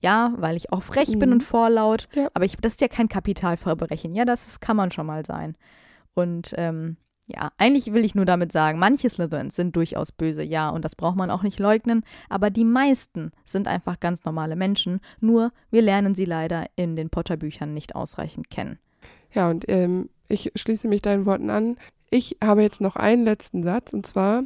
[0.06, 1.34] Ja, weil ich auch frech bin Mhm.
[1.36, 2.08] und vorlaut.
[2.14, 2.28] Ja.
[2.32, 4.14] Aber ich, das ist ja kein Kapitalverbrechen.
[4.14, 5.56] Ja, das ist, kann man schon mal sein.
[6.14, 6.96] Und ähm,
[7.26, 10.94] ja, eigentlich will ich nur damit sagen, manche Slytherins sind durchaus böse, ja, und das
[10.94, 12.04] braucht man auch nicht leugnen.
[12.28, 15.00] Aber die meisten sind einfach ganz normale Menschen.
[15.18, 18.78] Nur wir lernen sie leider in den Potter-Büchern nicht ausreichend kennen.
[19.32, 21.76] Ja, und ähm, ich schließe mich deinen Worten an.
[22.10, 24.44] Ich habe jetzt noch einen letzten Satz und zwar: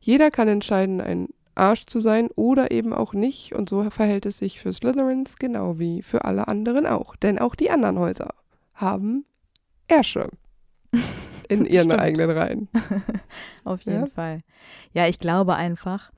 [0.00, 3.54] Jeder kann entscheiden, ein Arsch zu sein oder eben auch nicht.
[3.54, 7.16] Und so verhält es sich für Slytherins genau wie für alle anderen auch.
[7.16, 8.34] Denn auch die anderen Häuser
[8.74, 9.24] haben
[9.88, 10.30] Ärsche
[11.48, 12.00] in ihren Stimmt.
[12.00, 12.68] eigenen Reihen.
[13.64, 14.06] Auf jeden Ja.
[14.06, 14.42] Fall.
[14.92, 16.10] Ja, ich glaube einfach,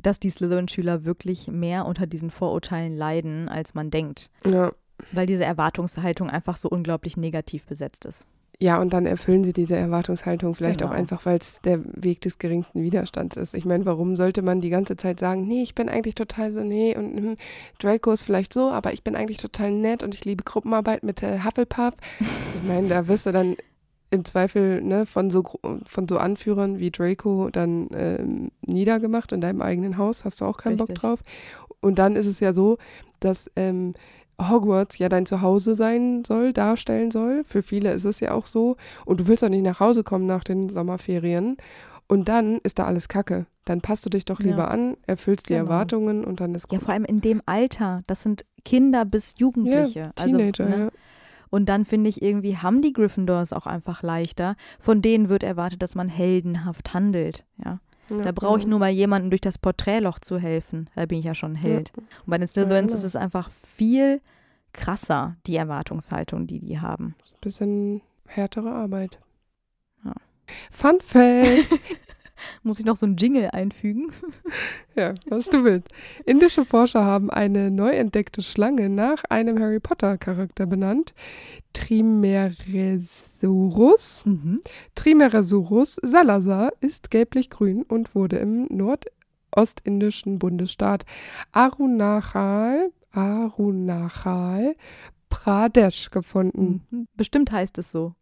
[0.00, 4.30] dass die Slytherin-Schüler wirklich mehr unter diesen Vorurteilen leiden, als man denkt.
[4.46, 4.72] Ja.
[5.12, 8.26] Weil diese Erwartungshaltung einfach so unglaublich negativ besetzt ist.
[8.60, 10.98] Ja, und dann erfüllen sie diese Erwartungshaltung vielleicht auch Genau.
[10.98, 13.54] einfach, weil es der Weg des geringsten Widerstands ist.
[13.54, 16.64] Ich meine, warum sollte man die ganze Zeit sagen, nee, ich bin eigentlich total so,
[16.64, 17.36] nee, und hm,
[17.78, 21.22] Draco ist vielleicht so, aber ich bin eigentlich total nett und ich liebe Gruppenarbeit mit
[21.22, 21.94] äh, Hufflepuff.
[22.54, 23.56] Ich meine, da wirst du dann
[24.10, 25.44] im Zweifel ne, von, so,
[25.84, 30.56] von so Anführern wie Draco dann ähm, niedergemacht in deinem eigenen Haus, hast du auch
[30.56, 31.02] keinen Bock Richtig.
[31.02, 31.20] drauf.
[31.80, 32.78] Und dann ist es ja so,
[33.20, 33.94] dass ähm,
[34.40, 37.42] Hogwarts ja dein Zuhause sein soll, darstellen soll.
[37.44, 38.76] Für viele ist es ja auch so.
[39.04, 41.56] Und du willst doch nicht nach Hause kommen nach den Sommerferien.
[42.06, 43.46] Und dann ist da alles Kacke.
[43.64, 44.68] Dann passt du dich doch lieber Ja.
[44.68, 45.64] an, erfüllst die Genau.
[45.64, 46.84] Erwartungen und dann ist Ja, gut.
[46.86, 48.02] vor allem in dem Alter.
[48.06, 50.12] Das sind Kinder bis Jugendliche.
[50.16, 50.84] Teenager, also, ne?
[50.84, 50.90] ja.
[51.50, 54.54] Und dann finde ich irgendwie, haben die Gryffindors auch einfach leichter.
[54.78, 57.44] Von denen wird erwartet, dass man heldenhaft handelt.
[57.64, 57.80] Ja.
[58.10, 58.22] Ja.
[58.22, 58.70] Da brauche ich ja.
[58.70, 60.90] nur mal jemanden durch das Porträtloch zu helfen.
[60.94, 61.92] Da bin ich ja schon ein Held.
[61.96, 62.98] Und bei den Slytherins genau.
[62.98, 64.20] ist es einfach viel
[64.72, 67.14] krasser, die Erwartungshaltung, die die haben.
[67.32, 69.18] Ein bisschen härtere Arbeit.
[70.04, 70.14] Ja.
[70.70, 71.80] Fun Fact:
[72.62, 74.12] Muss ich noch so einen Jingle einfügen?
[74.96, 75.88] Ja, was du willst.
[76.26, 81.14] Indische Forscher haben eine neu entdeckte Schlange nach einem Harry Potter-Charakter benannt.
[81.72, 84.24] Trimeresurus.
[84.26, 84.60] Mhm.
[84.96, 91.06] Trimeresurus salazar ist gelblich-grün und wurde im nordostindischen Bundesstaat
[91.52, 94.74] Arunachal, Arunachal
[95.28, 96.84] Pradesh gefunden.
[96.90, 97.06] Mhm.
[97.16, 98.14] Bestimmt heißt es so.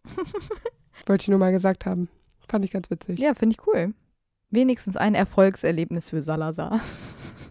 [1.07, 2.09] Wollte ich nur mal gesagt haben.
[2.49, 3.19] Fand ich ganz witzig.
[3.19, 3.95] Ja, finde ich cool.
[4.51, 6.81] Wenigstens ein Erfolgserlebnis für Salazar.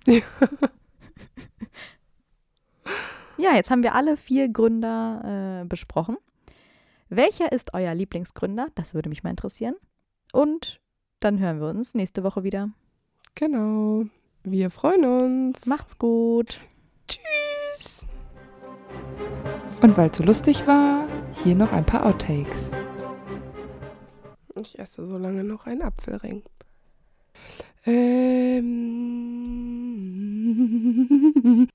[0.06, 0.22] Ja.
[3.38, 6.18] Ja, jetzt haben wir alle vier Gründer äh, besprochen.
[7.10, 8.68] Welcher ist euer Lieblingsgründer?
[8.76, 9.76] Das würde mich mal interessieren.
[10.32, 10.80] Und
[11.20, 12.70] dann hören wir uns nächste Woche wieder.
[13.36, 14.06] Genau.
[14.44, 15.66] Wir freuen uns.
[15.66, 16.62] Macht's gut.
[17.08, 18.06] Tschüss.
[19.82, 21.06] Und weil es so lustig war,
[21.44, 22.70] hier noch ein paar Outtakes.
[24.62, 26.44] Ich esse so lange noch einen Apfelring.
[27.86, 28.66] Ähm,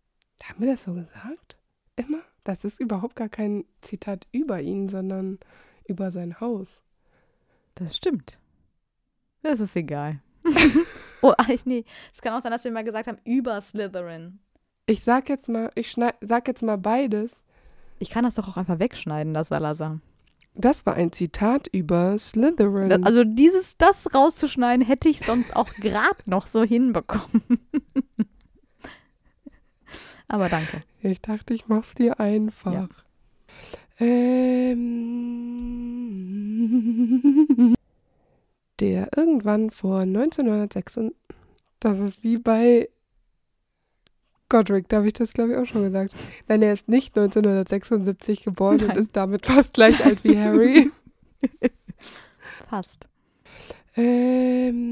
[0.43, 1.57] haben wir das so gesagt?
[1.97, 2.21] Immer?
[2.45, 5.39] Das ist überhaupt gar kein Zitat über ihn, sondern
[5.87, 6.83] über sein Haus.
[7.75, 8.39] Das stimmt.
[9.43, 10.21] Das ist egal.
[11.23, 11.33] oh,
[11.65, 11.85] nee.
[12.13, 14.39] Es kann auch sein, dass wir mal gesagt haben, über Slytherin.
[14.87, 17.45] Ich sag jetzt mal, ich sag jetzt mal beides.
[17.99, 20.01] Ich kann das doch auch einfach wegschneiden, das Salazar.
[20.55, 23.05] Das war ein Zitat über Slytherin.
[23.05, 27.43] Also dieses, das rauszuschneiden, hätte ich sonst auch gerade noch so hinbekommen.
[30.29, 30.83] Aber danke.
[31.03, 32.73] Ich dachte, ich mach's dir einfach.
[32.73, 32.89] Ja.
[33.99, 34.41] Ähm,
[38.81, 41.01] der irgendwann vor 1906,
[41.81, 42.89] das ist wie bei
[44.51, 46.13] Godric, da habe ich das glaube ich auch schon gesagt.
[46.49, 48.99] Nein, er ist nicht 1976 geboren und Nein.
[48.99, 50.91] ist damit fast gleich alt wie Harry.
[52.69, 53.09] Fast.
[53.97, 54.91] Ähm,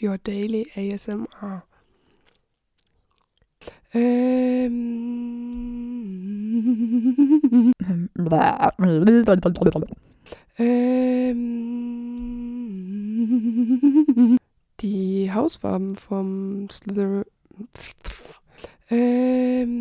[0.00, 1.64] Your Daily ASMR.
[3.92, 4.78] Ähm,
[10.58, 12.28] ähm,
[14.80, 17.24] die Hausfarben vom Slytherin.
[18.90, 19.78] Ähm,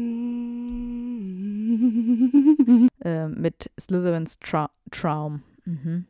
[3.03, 5.41] Äh, mit Slytherins Tra Traum.
[5.65, 6.05] Mhm.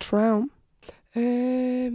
[0.00, 0.50] Traum.
[1.14, 1.92] Ähm,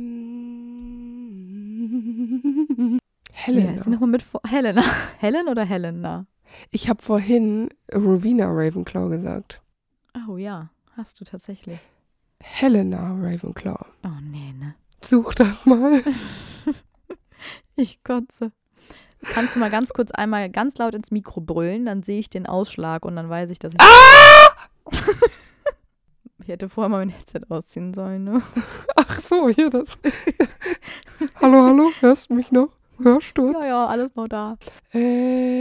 [3.33, 3.73] Helena.
[3.83, 4.81] Ja, nochmal mit vor Helena.
[5.19, 6.25] Helen oder Helena?
[6.71, 9.61] Ich habe vorhin Rowena Ravenclaw gesagt.
[10.27, 11.79] Oh ja, hast du tatsächlich.
[12.41, 13.85] Helena Ravenclaw.
[14.03, 14.75] Oh nee, ne?
[15.01, 16.03] Such das mal.
[17.75, 18.51] Ich kotze.
[19.21, 22.45] Kannst du mal ganz kurz einmal ganz laut ins Mikro brüllen, dann sehe ich den
[22.45, 23.79] Ausschlag und dann weiß ich, dass ich.
[26.41, 28.41] ich hätte vorher mal mein Headset ausziehen sollen, ne?
[28.97, 29.97] Ach so, hier das.
[31.41, 32.67] hallo, hallo, hörst du mich noch?
[33.01, 33.55] Hörsturz?
[33.61, 34.57] Ja, ja, alles noch da.
[34.91, 35.53] Ähm,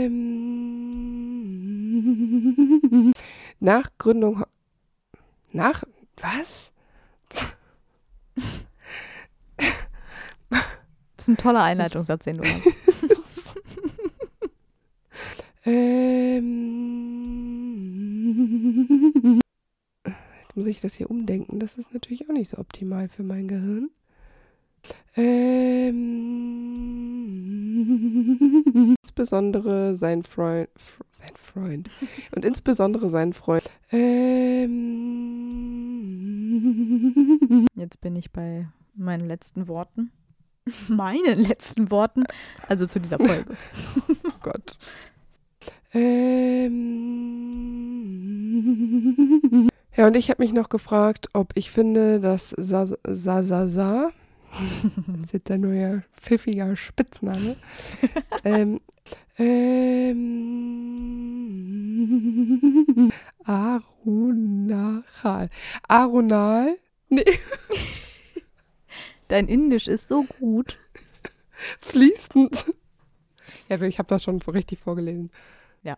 [3.61, 4.43] nach Gründung.
[5.53, 5.83] Nach.
[6.21, 6.68] Was?
[10.49, 12.63] Das ist ein toller Einleitungssatz, den du hast.
[15.65, 16.39] Ähm,
[20.41, 21.59] jetzt muss ich das hier umdenken.
[21.59, 23.91] Das ist natürlich auch nicht so optimal für mein Gehirn.
[25.15, 26.75] Ähm,
[29.01, 31.89] insbesondere sein Freund, Fr- sein Freund
[32.35, 33.63] und insbesondere sein Freund.
[33.91, 34.79] Ähm,
[37.75, 40.11] Jetzt bin ich bei meinen letzten Worten.
[40.87, 42.23] Meinen letzten Worten?
[42.67, 43.55] Also zu dieser Folge.
[44.07, 44.77] oh Gott.
[45.91, 46.77] Ähm,
[49.95, 54.11] ja, und ich habe mich noch gefragt, ob ich finde, dass Sa Sa Sa Sa,
[55.07, 57.55] das ist jetzt ein neuer pfiffiger Spitzname,
[58.43, 58.81] ähm,
[59.37, 60.29] ähm,
[63.45, 65.49] Arunachal.
[65.87, 66.77] Arunal?
[67.09, 67.23] Nee,
[69.29, 70.77] Dein Indisch ist so gut.
[71.81, 72.65] fließend.
[73.69, 75.31] Ja, du, ich habe das schon richtig vorgelesen.
[75.83, 75.97] Ja.